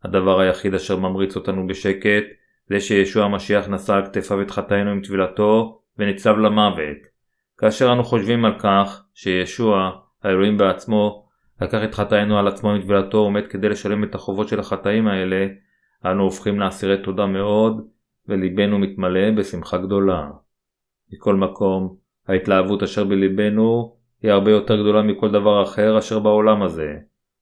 [0.04, 2.24] הדבר היחיד אשר ממריץ אותנו בשקט,
[2.70, 6.98] זה שישוע המשיח נשא על כתפיו את חטאינו עם טבילתו, וניצב למוות.
[7.58, 9.92] כאשר אנו חושבים על כך שישוע,
[10.24, 11.28] האלוהים בעצמו,
[11.62, 15.48] לקח את חטאינו על עצמו עם טבילתו עומד כדי לשלם את החובות של החטאים האלה,
[16.06, 17.88] אנו הופכים לאסירי תודה מאוד,
[18.28, 20.30] וליבנו מתמלא בשמחה גדולה.
[21.14, 21.96] מכל מקום,
[22.32, 26.96] ההתלהבות אשר בליבנו היא הרבה יותר גדולה מכל דבר אחר אשר בעולם הזה.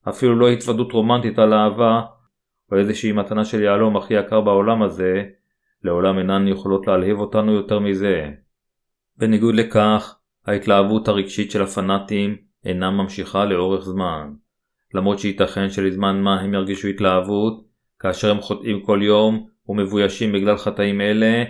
[0.09, 2.01] אפילו לא התוודות רומנטית על אהבה,
[2.71, 5.23] או איזושהי מתנה של יהלום הכי יקר בעולם הזה,
[5.83, 8.29] לעולם אינן יכולות להלהיב אותנו יותר מזה.
[9.17, 10.15] בניגוד לכך,
[10.45, 14.33] ההתלהבות הרגשית של הפנאטים אינה ממשיכה לאורך זמן.
[14.93, 17.65] למרות שייתכן שלזמן מה הם ירגישו התלהבות,
[17.99, 21.43] כאשר הם חוטאים כל יום ומבוישים בגלל חטאים אלה,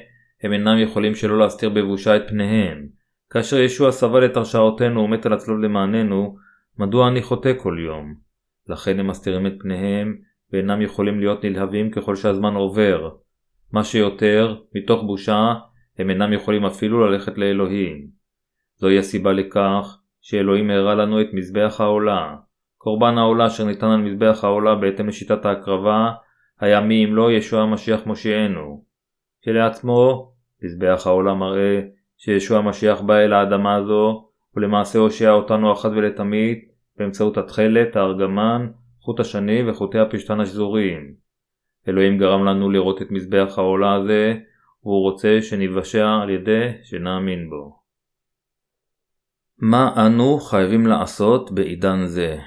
[0.43, 2.98] הם אינם יכולים שלא להסתיר בבושה את פניהם.
[3.29, 6.37] כאשר ישוע סבל את הרשעותינו ומת על הצלוב למעננו,
[6.77, 8.15] מדוע אני חוטא כל יום?
[8.67, 10.17] לכן הם מסתירים את פניהם,
[10.53, 13.09] ואינם יכולים להיות נלהבים ככל שהזמן עובר.
[13.71, 15.53] מה שיותר, מתוך בושה,
[15.97, 18.07] הם אינם יכולים אפילו ללכת לאלוהים.
[18.75, 22.35] זוהי הסיבה לכך שאלוהים הראה לנו את מזבח העולה.
[22.77, 26.11] קורבן העולה אשר ניתן על מזבח העולה בהתאם לשיטת ההקרבה,
[26.59, 28.83] היה מי אם לא ישוע המשיח מושיענו.
[29.41, 30.31] כשלעצמו,
[30.63, 31.81] מזבח העולה מראה
[32.19, 36.57] שישוע המשיח בא אל האדמה הזו, ולמעשה הושיע אותנו אחת ולתמיד
[36.97, 38.67] באמצעות התכלת, הארגמן,
[38.99, 41.13] חוט השני וחוטי הפשתן השזורים.
[41.87, 44.33] אלוהים גרם לנו לראות את מזבח העולה הזה,
[44.83, 47.79] והוא רוצה שניוושע על ידי שנאמין בו.
[49.57, 52.37] מה אנו חייבים לעשות בעידן זה?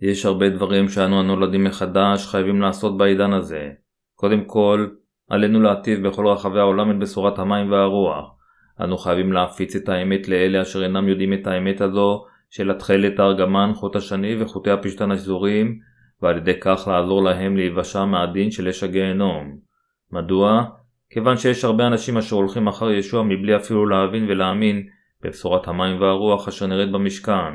[0.00, 3.70] יש הרבה דברים שאנו הנולדים מחדש חייבים לעשות בעידן הזה.
[4.14, 4.88] קודם כל,
[5.28, 8.34] עלינו להטיב בכל רחבי העולם את בשורת המים והרוח.
[8.80, 13.70] אנו חייבים להפיץ את האמת לאלה אשר אינם יודעים את האמת הזו של התכלת הארגמן,
[13.74, 15.78] חוט השני וחוטי הפשתן השזורים,
[16.22, 19.58] ועל ידי כך לעזור להם להיוושע מהדין של אש הגיהנום.
[20.12, 20.64] מדוע?
[21.10, 24.86] כיוון שיש הרבה אנשים אשר הולכים אחר ישוע מבלי אפילו להבין ולהאמין
[25.22, 27.54] בבשורת המים והרוח אשר נראית במשכן.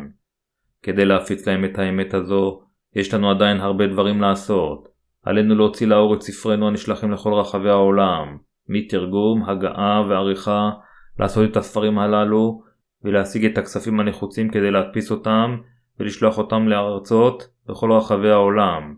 [0.84, 2.62] כדי להפיץ להם את האמת הזו,
[2.96, 4.93] יש לנו עדיין הרבה דברים לעשות.
[5.24, 8.38] עלינו להוציא לאור את ספרינו הנשלחים לכל רחבי העולם,
[8.70, 10.72] מתרגום, הגעה ועריכה,
[11.20, 12.62] לעשות את הספרים הללו,
[13.04, 15.58] ולהשיג את הכספים הנחוצים כדי להדפיס אותם,
[16.00, 18.96] ולשלוח אותם לארצות בכל רחבי העולם.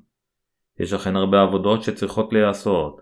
[0.80, 3.02] יש אכן הרבה עבודות שצריכות להיעשות.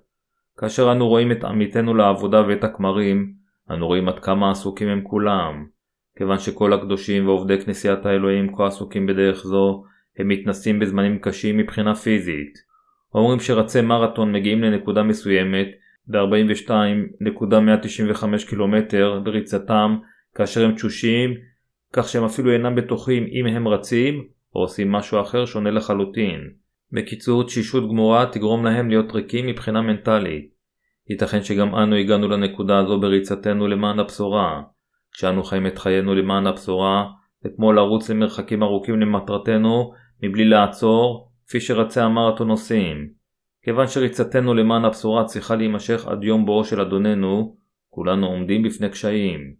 [0.57, 3.34] כאשר אנו רואים את עמיתנו לעבודה ואת הכמרים,
[3.71, 5.65] אנו רואים עד כמה עסוקים הם כולם.
[6.17, 9.84] כיוון שכל הקדושים ועובדי כנסיית האלוהים כה עסוקים בדרך זו,
[10.17, 12.53] הם מתנסים בזמנים קשים מבחינה פיזית.
[13.16, 15.68] אומרים שרצי מרתון מגיעים לנקודה מסוימת
[16.07, 19.97] ב-42.195 קילומטר בריצתם
[20.36, 21.34] כאשר הם תשושים,
[21.93, 24.24] כך שהם אפילו אינם בטוחים אם הם רצים
[24.55, 26.39] או עושים משהו אחר שונה לחלוטין.
[26.91, 30.53] בקיצור, תשישות גמורה תגרום להם להיות ריקים מבחינה מנטלית.
[31.09, 34.61] ייתכן שגם אנו הגענו לנקודה הזו בריצתנו למען הבשורה.
[35.11, 37.05] כשאנו חיים את חיינו למען הבשורה,
[37.41, 39.93] זה כמו לרוץ למרחקים ארוכים למטרתנו
[40.24, 43.09] מבלי לעצור, כפי שרצי המרתון עושים.
[43.63, 47.55] כיוון שריצתנו למען הבשורה צריכה להימשך עד יום בואו של אדוננו,
[47.89, 49.53] כולנו עומדים בפני קשיים.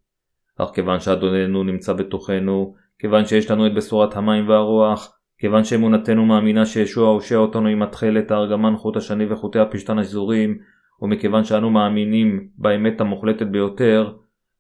[0.58, 6.66] אך כיוון שאדוננו נמצא בתוכנו, כיוון שיש לנו את בשורת המים והרוח, כיוון שאמונתנו מאמינה
[6.66, 10.58] שישוע הושע אותנו עם התכלת, הארגמן, חוט השני וחוטי הפשתן השזורים,
[11.02, 14.14] ומכיוון שאנו מאמינים באמת המוחלטת ביותר,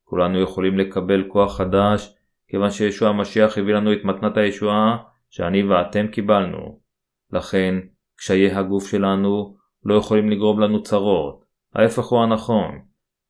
[0.04, 2.16] כולנו יכולים לקבל כוח חדש,
[2.48, 4.98] כיוון שישוע המשיח הביא לנו את מתנת הישועה
[5.30, 6.83] שאני ואתם קיבלנו.
[7.34, 7.76] לכן,
[8.18, 9.56] קשיי הגוף שלנו
[9.86, 11.44] לא יכולים לגרום לנו צרות.
[11.76, 12.80] ההפך הוא הנכון.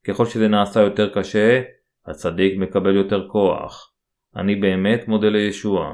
[0.07, 1.61] ככל שזה נעשה יותר קשה,
[2.05, 3.93] הצדיק מקבל יותר כוח.
[4.35, 5.93] אני באמת מודה לישוע.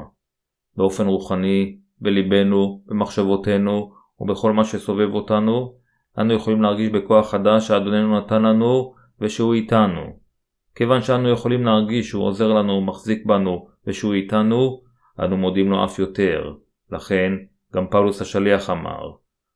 [0.77, 5.75] באופן רוחני, בליבנו, במחשבותינו ובכל מה שסובב אותנו,
[6.17, 10.19] אנו יכולים להרגיש בכוח חדש שאדוננו נתן לנו ושהוא איתנו.
[10.75, 14.81] כיוון שאנו יכולים להרגיש שהוא עוזר לנו ומחזיק בנו ושהוא איתנו,
[15.19, 16.53] אנו מודים לו אף יותר.
[16.91, 17.31] לכן,
[17.73, 19.11] גם פאולוס השליח אמר,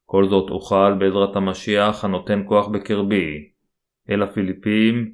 [0.06, 3.50] כל זאת אוכל בעזרת המשיח הנותן כוח בקרבי.
[4.10, 5.14] אל הפיליפים,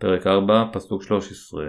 [0.00, 1.64] פרק 4, פסוק 13.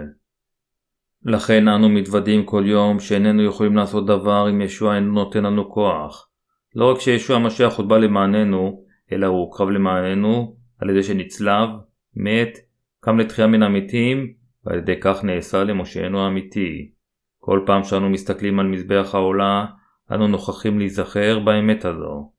[1.22, 6.28] לכן אנו מתוודים כל יום שאיננו יכולים לעשות דבר אם ישוע אינו נותן לנו כוח.
[6.74, 11.68] לא רק שישוע המשיח הוטבע למעננו, אלא הוא הוקרב למעננו על ידי שנצלב,
[12.16, 12.58] מת,
[13.00, 14.32] קם לתחייה מן המתים,
[14.64, 16.92] ועל ידי כך נעשה למושענו האמיתי.
[17.38, 19.66] כל פעם שאנו מסתכלים על מזבח העולה,
[20.12, 22.30] אנו נוכחים להיזכר באמת הזו.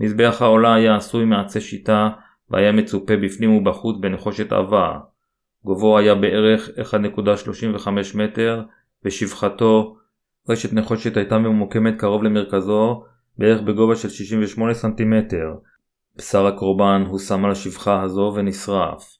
[0.00, 2.08] מזבח העולה היה עשוי מעצי שיטה,
[2.50, 4.98] והיה מצופה בפנים ובחוץ בנחושת עבה.
[5.64, 8.62] גובהו היה בערך 1.35 מטר,
[9.04, 9.96] ושפחתו,
[10.48, 13.04] רשת נחושת הייתה ממוקמת קרוב למרכזו,
[13.38, 15.54] בערך בגובה של 68 סנטימטר.
[16.16, 19.18] בשר הקורבן הושם על השפחה הזו ונשרף.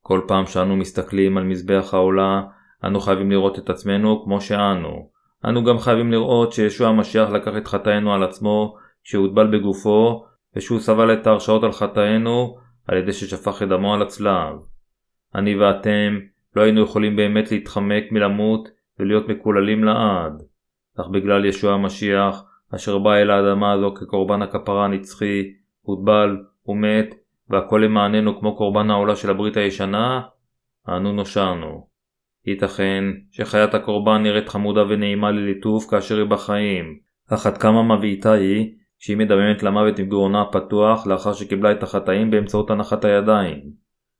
[0.00, 2.42] כל פעם שאנו מסתכלים על מזבח העולה,
[2.84, 5.13] אנו חייבים לראות את עצמנו כמו שאנו.
[5.48, 10.24] אנו גם חייבים לראות שישוע המשיח לקח את חטאינו על עצמו, שהוטבל בגופו,
[10.56, 14.54] ושהוא סבל את ההרשאות על חטאינו על ידי ששפך את דמו על הצלב.
[15.34, 16.18] אני ואתם
[16.56, 18.68] לא היינו יכולים באמת להתחמק מלמות
[18.98, 20.42] ולהיות מקוללים לעד.
[21.00, 25.42] אך בגלל ישוע המשיח, אשר בא אל האדמה הזו כקורבן הכפרה הנצחי,
[25.82, 26.36] הוטבל
[26.66, 27.14] ומת,
[27.50, 30.20] והכל למעננו כמו קורבן העולה של הברית הישנה,
[30.88, 31.93] אנו נושענו.
[32.46, 38.74] ייתכן שחיית הקורבן נראית חמודה ונעימה לליטוף כאשר היא בחיים, אך עד כמה מבעיטה היא
[38.98, 43.60] שהיא מדממת למוות עם גרונה הפתוח לאחר שקיבלה את החטאים באמצעות הנחת הידיים.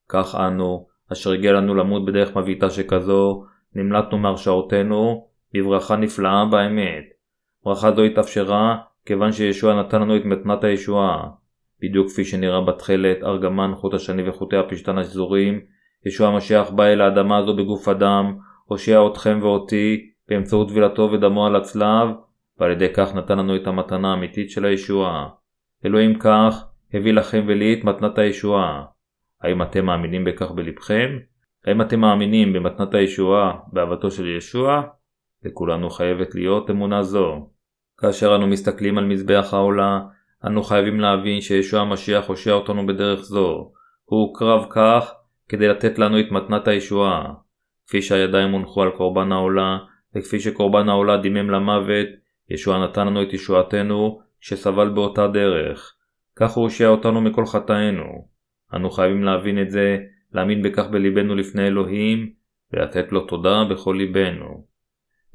[0.09, 3.45] כך אנו, אשר הגיע לנו למות בדרך מבעיטה שכזו,
[3.75, 7.05] נמלטנו מהרשעותינו בברכה נפלאה באמת.
[7.64, 11.29] ברכה זו התאפשרה כיוון שישוע נתן לנו את מתנת הישועה.
[11.83, 15.61] בדיוק כפי שנראה בתכלת, ארגמן, חוט השני וחוטי הפשתן השזורים,
[16.07, 21.57] ישוע המשיח בא אל האדמה הזו בגוף אדם, הושיע אתכם ואותי באמצעות טבילתו ודמו על
[21.57, 22.09] הצלב,
[22.59, 25.28] ועל ידי כך נתן לנו את המתנה האמיתית של הישועה.
[25.86, 28.84] אלוהים כך הביא לכם ולי את מתנת הישועה.
[29.42, 31.18] האם אתם מאמינים בכך בלבכם?
[31.66, 34.82] האם אתם מאמינים במתנת הישועה, באהבתו של ישוע?
[35.44, 37.48] לכולנו חייבת להיות אמונה זו.
[37.98, 40.00] כאשר אנו מסתכלים על מזבח העולה,
[40.46, 43.72] אנו חייבים להבין שישוע המשיח הושיע אותנו בדרך זו.
[44.05, 45.14] הוא הוקרב כך
[45.49, 47.32] כדי לתת לנו את מתנת הישועה.
[47.86, 49.78] כפי שהידיים הונחו על קורבן העולה,
[50.16, 52.07] וכפי שקורבן העולה דימם למוות,
[52.51, 55.95] ישוע נתן לנו את ישועתנו, שסבל באותה דרך.
[56.36, 58.28] כך הוא הושיע אותנו מכל חטאינו.
[58.74, 59.99] אנו חייבים להבין את זה,
[60.32, 62.32] להאמין בכך בלבנו לפני אלוהים,
[62.72, 64.64] ולתת לו תודה בכל ליבנו.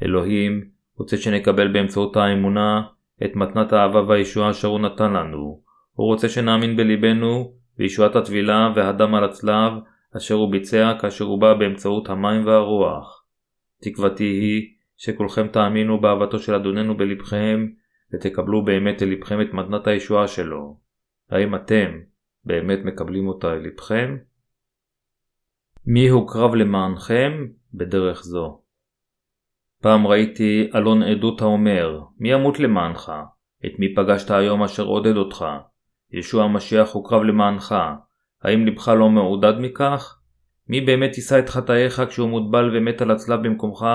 [0.03, 2.81] אלוהים רוצה שנקבל באמצעות האמונה
[3.25, 5.61] את מתנת האהבה והישועה אשר הוא נתן לנו.
[5.93, 9.73] הוא רוצה שנאמין בלבנו בישועת הטבילה והדם על הצלב
[10.17, 13.25] אשר הוא ביצע כאשר הוא בא באמצעות המים והרוח.
[13.81, 17.67] תקוותי היא שכולכם תאמינו באהבתו של אדוננו בלבכם
[18.13, 20.79] ותקבלו באמת אל לבכם את מתנת הישועה שלו.
[21.29, 21.99] האם אתם
[22.45, 24.17] באמת מקבלים אותה אל לבכם?
[25.85, 28.61] מי הוקרב למענכם בדרך זו?
[29.81, 33.11] פעם ראיתי אלון עדות האומר, מי ימות למענך?
[33.65, 35.45] את מי פגשת היום אשר עודד אותך?
[36.11, 37.75] ישוע המשיח הוקרב למענך.
[38.43, 40.19] האם לבך לא מעודד מכך?
[40.67, 43.85] מי באמת יישא את חטאיך כשהוא מוטבל ומת על הצלב במקומך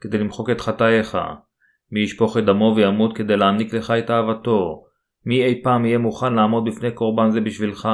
[0.00, 1.18] כדי למחוק את חטאיך?
[1.92, 4.84] מי ישפוך את דמו וימות כדי להעניק לך את אהבתו?
[5.26, 7.88] מי אי פעם יהיה מוכן לעמוד בפני קורבן זה בשבילך?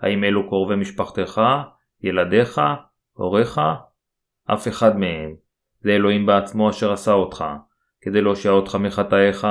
[0.00, 1.40] האם אלו קרובי משפחתך?
[2.02, 2.60] ילדיך?
[3.12, 3.60] הוריך?
[4.52, 5.34] אף אחד מהם.
[5.80, 7.44] זה אלוהים בעצמו אשר עשה אותך.
[8.00, 9.46] כדי להושיע אותך מחטאיך,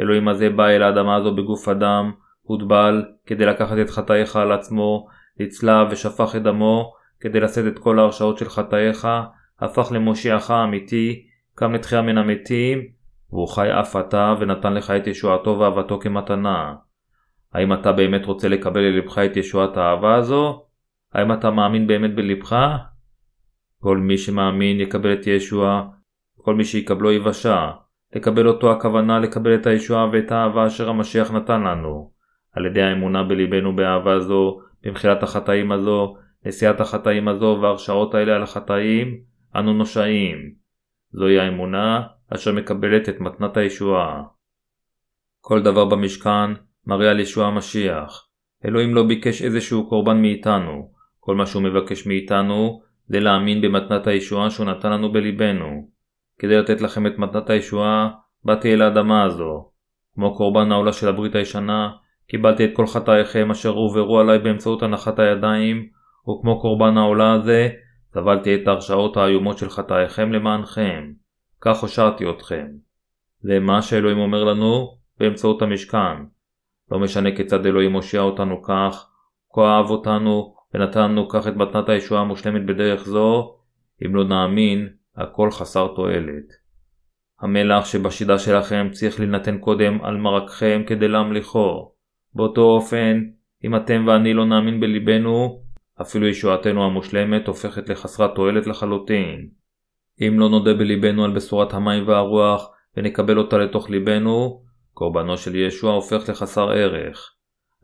[0.00, 2.12] אלוהים הזה בא אל האדמה הזו בגוף אדם,
[2.42, 5.06] הוטבל, כדי לקחת את חטאיך על עצמו,
[5.40, 9.08] נצלב ושפך את דמו, כדי לשאת את כל ההרשעות של חטאיך,
[9.60, 12.78] הפך למושיעך האמיתי, קם לתחייה מן המתים,
[13.30, 16.74] והוא חי אף אתה ונתן לך את ישועתו ואהבתו כמתנה.
[17.52, 20.62] האם אתה באמת רוצה לקבל ללבך את ישועת האהבה הזו?
[21.14, 22.56] האם אתה מאמין באמת בלבך?
[23.80, 25.88] כל מי שמאמין יקבל את ישוע,
[26.36, 27.70] כל מי שיקבלו יבשע.
[28.16, 32.10] לקבל אותו הכוונה לקבל את הישועה ואת האהבה אשר המשיח נתן לנו.
[32.52, 36.16] על ידי האמונה בליבנו באהבה זו, במחילת החטאים הזו,
[36.46, 39.20] נשיאת החטאים הזו והרשעות האלה על החטאים,
[39.56, 40.52] אנו נושעים.
[41.12, 42.02] זוהי האמונה
[42.34, 44.22] אשר מקבלת את מתנת הישועה.
[45.40, 46.50] כל דבר במשכן
[46.86, 48.28] מראה על ישוע המשיח.
[48.64, 50.90] אלוהים לא ביקש איזשהו קורבן מאיתנו.
[51.20, 55.88] כל מה שהוא מבקש מאיתנו זה להאמין במתנת הישועה שהוא נתן לנו בליבנו.
[56.38, 58.10] כדי לתת לכם את מתנת הישועה,
[58.44, 59.70] באתי אל האדמה הזו.
[60.14, 61.90] כמו קורבן העולה של הברית הישנה,
[62.30, 65.88] קיבלתי את כל חטאיכם אשר הועברו עליי באמצעות הנחת הידיים,
[66.22, 67.68] וכמו קורבן העולה הזה,
[68.14, 71.12] סבלתי את ההרשעות האיומות של חטאיכם למענכם.
[71.60, 72.66] כך הושעתי אתכם.
[73.40, 76.16] זה מה שאלוהים אומר לנו באמצעות המשכן.
[76.90, 79.10] לא משנה כיצד אלוהים הושיע אותנו כך,
[79.54, 83.56] כה אהב אותנו, ונתן לנו כך את מתנת הישועה המושלמת בדרך זו,
[84.06, 86.44] אם לא נאמין, הכל חסר תועלת.
[87.40, 91.97] המלח שבשידה שלכם צריך להינתן קודם על מרקכם כדי להמליכו.
[92.38, 93.24] באותו אופן,
[93.64, 95.62] אם אתם ואני לא נאמין בליבנו,
[96.00, 99.48] אפילו ישועתנו המושלמת הופכת לחסרת תועלת לחלוטין.
[100.20, 104.62] אם לא נודה בליבנו על בשורת המים והרוח ונקבל אותה לתוך ליבנו,
[104.94, 107.34] קורבנו של ישוע הופך לחסר ערך.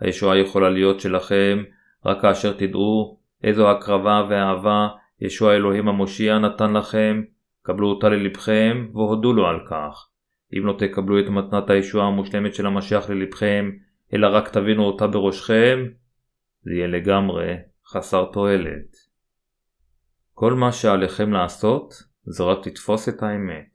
[0.00, 1.62] הישועה יכולה להיות שלכם
[2.07, 4.88] רק כאשר תדעו איזו הקרבה ואהבה
[5.20, 7.22] ישוע אלוהים המושיע נתן לכם,
[7.62, 10.09] קבלו אותה ללבכם והודו לו על כך.
[10.59, 13.70] אם לא תקבלו את מתנת הישועה המושלמת של המשיח ללבכם,
[14.14, 15.78] אלא רק תבינו אותה בראשכם,
[16.62, 17.54] זה יהיה לגמרי
[17.86, 18.96] חסר תועלת.
[20.34, 21.94] כל מה שעליכם לעשות
[22.24, 23.72] זה רק לתפוס את האמת.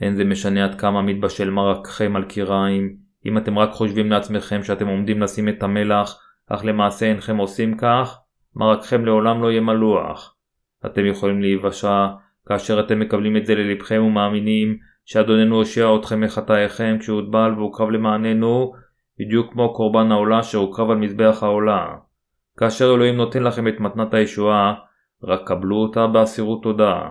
[0.00, 2.96] אין זה משנה עד כמה מתבשל מרקכם על קיריים,
[3.26, 8.18] אם אתם רק חושבים לעצמכם שאתם עומדים לשים את המלח, אך למעשה אינכם עושים כך,
[8.56, 10.36] מרקכם לעולם לא יהיה מלוח.
[10.86, 12.06] אתם יכולים להיוושע
[12.48, 18.72] כאשר אתם מקבלים את זה ללבכם ומאמינים שאדוננו הושיע אתכם מחטאיכם כשהוטבל והוקרב למעננו,
[19.18, 21.96] בדיוק כמו קורבן העולה שהוקרב על מזבח העולה.
[22.58, 24.74] כאשר אלוהים נותן לכם את מתנת הישועה,
[25.24, 27.08] רק קבלו אותה באסירות תודה.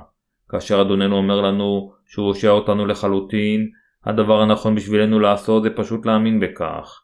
[0.49, 3.69] כאשר אדוננו אומר לנו שהוא הושיע אותנו לחלוטין,
[4.05, 7.01] הדבר הנכון בשבילנו לעשות זה פשוט להאמין בכך.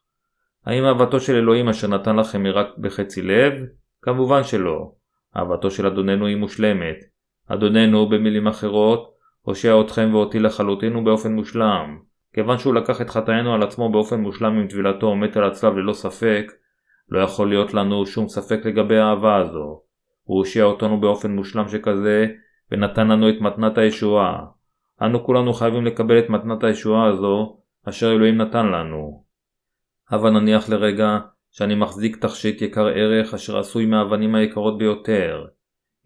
[0.65, 3.53] האם אהבתו של אלוהים אשר נתן לכם היא רק בחצי לב?
[4.01, 4.91] כמובן שלא.
[5.37, 6.95] אהבתו של אדוננו היא מושלמת.
[7.47, 11.99] אדוננו, במילים אחרות, הושיע אתכם ואותי לחלוטין ובאופן מושלם.
[12.33, 15.93] כיוון שהוא לקח את חטאינו על עצמו באופן מושלם עם טבילתו ומת על הצלב ללא
[15.93, 16.51] ספק,
[17.09, 19.81] לא יכול להיות לנו שום ספק לגבי האהבה הזו.
[20.23, 22.27] הוא הושיע אותנו באופן מושלם שכזה,
[22.71, 24.45] ונתן לנו את מתנת הישועה.
[25.01, 27.57] אנו כולנו חייבים לקבל את מתנת הישועה הזו,
[27.89, 29.23] אשר אלוהים נתן לנו.
[30.09, 31.19] הבה נניח לרגע
[31.51, 35.45] שאני מחזיק תכשיט יקר ערך אשר עשוי מהאבנים היקרות ביותר.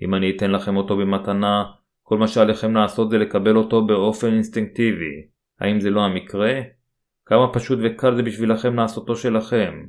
[0.02, 1.64] אם אני אתן לכם אותו במתנה,
[2.04, 5.37] כל מה שעליכם לעשות זה לקבל אותו באופן אינסטינקטיבי.
[5.60, 6.62] האם זה לא המקרה?
[7.26, 9.86] כמה פשוט וקל זה בשבילכם לעשותו שלכם.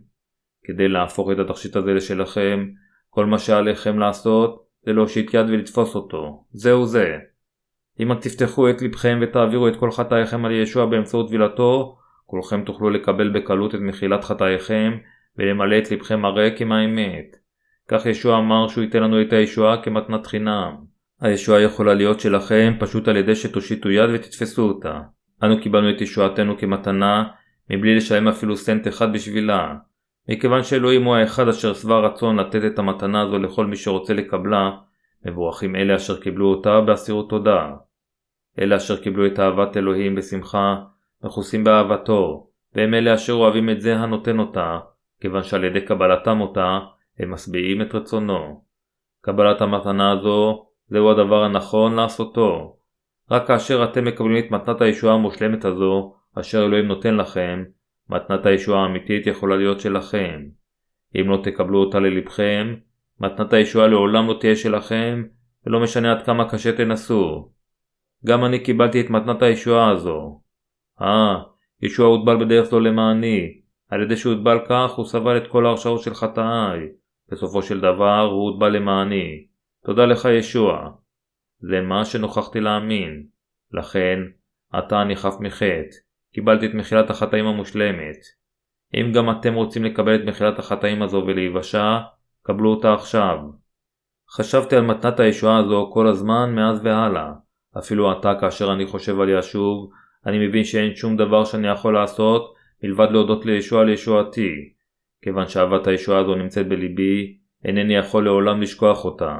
[0.64, 2.68] כדי להפוך את התכשיט הזה לשלכם,
[3.10, 6.44] כל מה שעליכם לעשות זה להושיט יד ולתפוס אותו.
[6.52, 7.18] זהו זה.
[8.00, 13.30] אם תפתחו את לבכם ותעבירו את כל חטאיכם על ישוע באמצעות טבילתו, כולכם תוכלו לקבל
[13.30, 14.98] בקלות את מחילת חטאיכם
[15.36, 17.36] ולמלא את לבכם הריק עם האמת.
[17.88, 20.76] כך ישוע אמר שהוא ייתן לנו את הישועה כמתנת חינם.
[21.20, 25.00] הישועה יכולה להיות שלכם פשוט על ידי שתושיטו יד ותתפסו אותה.
[25.42, 27.24] אנו קיבלנו את ישועתנו כמתנה
[27.70, 29.74] מבלי לשלם אפילו סנט אחד בשבילה.
[30.28, 34.70] מכיוון שאלוהים הוא האחד אשר שבע רצון לתת את המתנה הזו לכל מי שרוצה לקבלה,
[35.26, 37.70] מבורכים אלה אשר קיבלו אותה באסירות תודה.
[38.58, 40.76] אלה אשר קיבלו את אהבת אלוהים בשמחה,
[41.24, 44.78] מכוסים באהבתו, והם אלה אשר אוהבים את זה הנותן אותה,
[45.20, 46.78] כיוון שעל ידי קבלתם אותה,
[47.18, 48.62] הם משביעים את רצונו.
[49.20, 52.77] קבלת המתנה הזו, זהו הדבר הנכון לעשותו.
[53.30, 57.64] רק כאשר אתם מקבלים את מתנת הישועה המושלמת הזו, אשר אלוהים נותן לכם,
[58.10, 60.42] מתנת הישועה האמיתית יכולה להיות שלכם.
[61.20, 62.74] אם לא תקבלו אותה ללבכם,
[63.20, 65.24] מתנת הישועה לעולם לא תהיה שלכם,
[65.66, 67.50] ולא משנה עד כמה קשה תנסו.
[68.26, 70.40] גם אני קיבלתי את מתנת הישועה הזו.
[71.00, 71.36] אה,
[71.82, 73.60] ישוע הוטבל בדרך זו למעני.
[73.90, 76.88] על ידי שהוטבל כך, הוא סבל את כל ההרשעות של חטאיי.
[77.32, 79.46] בסופו של דבר, הוא הוטבל למעני.
[79.84, 80.90] תודה לך ישוע.
[81.60, 83.26] זה מה שנוכחתי להאמין.
[83.72, 84.18] לכן,
[84.72, 85.96] עתה אני חף מחטא.
[86.34, 88.16] קיבלתי את מחילת החטאים המושלמת.
[88.94, 91.98] אם גם אתם רוצים לקבל את מחילת החטאים הזו ולהיוושע,
[92.42, 93.38] קבלו אותה עכשיו.
[94.30, 97.32] חשבתי על מתנת הישועה הזו כל הזמן מאז והלאה.
[97.78, 99.90] אפילו עתה כאשר אני חושב על ישוב,
[100.26, 104.72] אני מבין שאין שום דבר שאני יכול לעשות מלבד להודות לישוע לישועתי.
[105.22, 109.36] כיוון שאהבת הישועה הזו נמצאת בליבי, אינני יכול לעולם לשכוח אותה.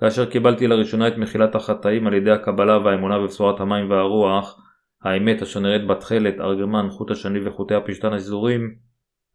[0.00, 4.60] כאשר קיבלתי לראשונה את מחילת החטאים על ידי הקבלה והאמונה בבשורת המים והרוח,
[5.02, 8.74] האמת אשר נראית בתכלת, ארגמן, חוט השני וחוטי הפשתן השזורים,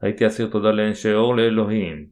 [0.01, 2.05] הייתי אסיר תודה לאין שאור לאלוהים.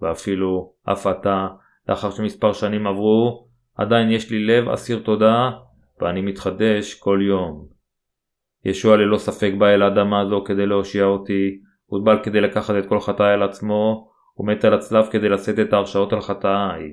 [0.00, 1.46] ואפילו, אף עתה,
[1.88, 5.50] לאחר שמספר שנים עברו, עדיין יש לי לב אסיר תודה,
[6.00, 7.66] ואני מתחדש כל יום.
[8.64, 13.00] ישוע ללא ספק בא אל האדמה הזו כדי להושיע אותי, הוטבל כדי לקחת את כל
[13.00, 16.90] חטאי על עצמו, ומת על הצלב כדי לשאת את ההרשאות על חטאיי.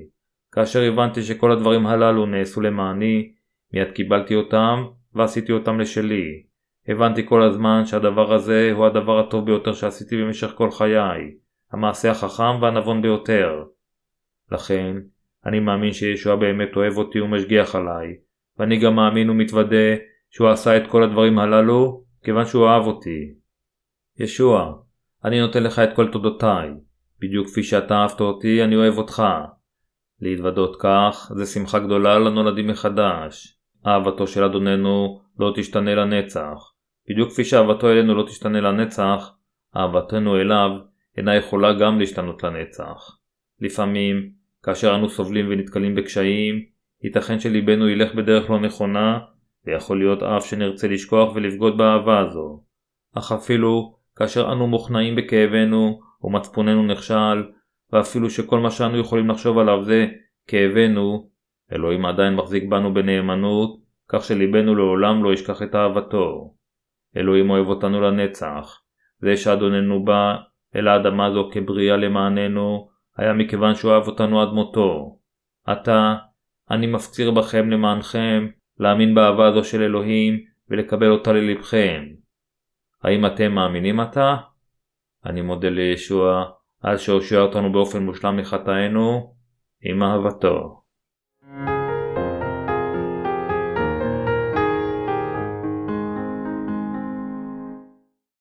[0.52, 3.32] כאשר הבנתי שכל הדברים הללו נעשו למעני,
[3.72, 4.84] מיד קיבלתי אותם
[5.14, 6.42] ועשיתי אותם לשלי.
[6.88, 11.34] הבנתי כל הזמן שהדבר הזה הוא הדבר הטוב ביותר שעשיתי במשך כל חיי,
[11.72, 13.64] המעשה החכם והנבון ביותר.
[14.52, 14.96] לכן,
[15.46, 18.16] אני מאמין שישוע באמת אוהב אותי ומשגיח עליי,
[18.58, 19.96] ואני גם מאמין ומתוודה
[20.30, 23.34] שהוא עשה את כל הדברים הללו כיוון שהוא אהב אותי.
[24.18, 24.72] ישוע,
[25.24, 26.70] אני נותן לך את כל תודותיי,
[27.20, 29.22] בדיוק כפי שאתה אהבת אותי, אני אוהב אותך.
[30.22, 33.58] להתוודות כך, זה שמחה גדולה לנולדים מחדש.
[33.86, 36.72] אהבתו של אדוננו לא תשתנה לנצח.
[37.10, 39.30] בדיוק כפי שאהבתו אלינו לא תשתנה לנצח,
[39.76, 40.70] אהבתנו אליו
[41.16, 43.18] אינה יכולה גם להשתנות לנצח.
[43.60, 44.30] לפעמים,
[44.62, 46.64] כאשר אנו סובלים ונתקלים בקשיים,
[47.04, 49.18] ייתכן שליבנו ילך בדרך לא נכונה,
[49.66, 52.62] ויכול להיות אף שנרצה לשכוח ולבגוד באהבה הזו.
[53.14, 57.44] אך אפילו כאשר אנו מוכנעים בכאבנו ומצפוננו נכשל,
[57.92, 60.06] ואפילו שכל מה שאנו יכולים לחשוב עליו זה
[60.46, 61.28] כאבנו,
[61.72, 66.54] אלוהים עדיין מחזיק בנו בנאמנות, כך שליבנו לעולם לא ישכח את אהבתו.
[67.16, 68.82] אלוהים אוהב אותנו לנצח.
[69.18, 70.36] זה שאדוננו בא
[70.76, 75.18] אל האדמה הזו כבריאה למעננו, היה מכיוון שהוא אהב אותנו עד מותו.
[75.66, 76.14] עתה,
[76.70, 78.46] אני מפציר בכם למענכם,
[78.78, 82.04] להאמין באהבה הזו של אלוהים, ולקבל אותה ללבכם.
[83.02, 84.36] האם אתם מאמינים עתה?
[85.26, 86.44] אני מודה לישוע
[86.82, 89.34] על שהושיע אותנו באופן מושלם מחטאינו,
[89.82, 90.81] עם אהבתו.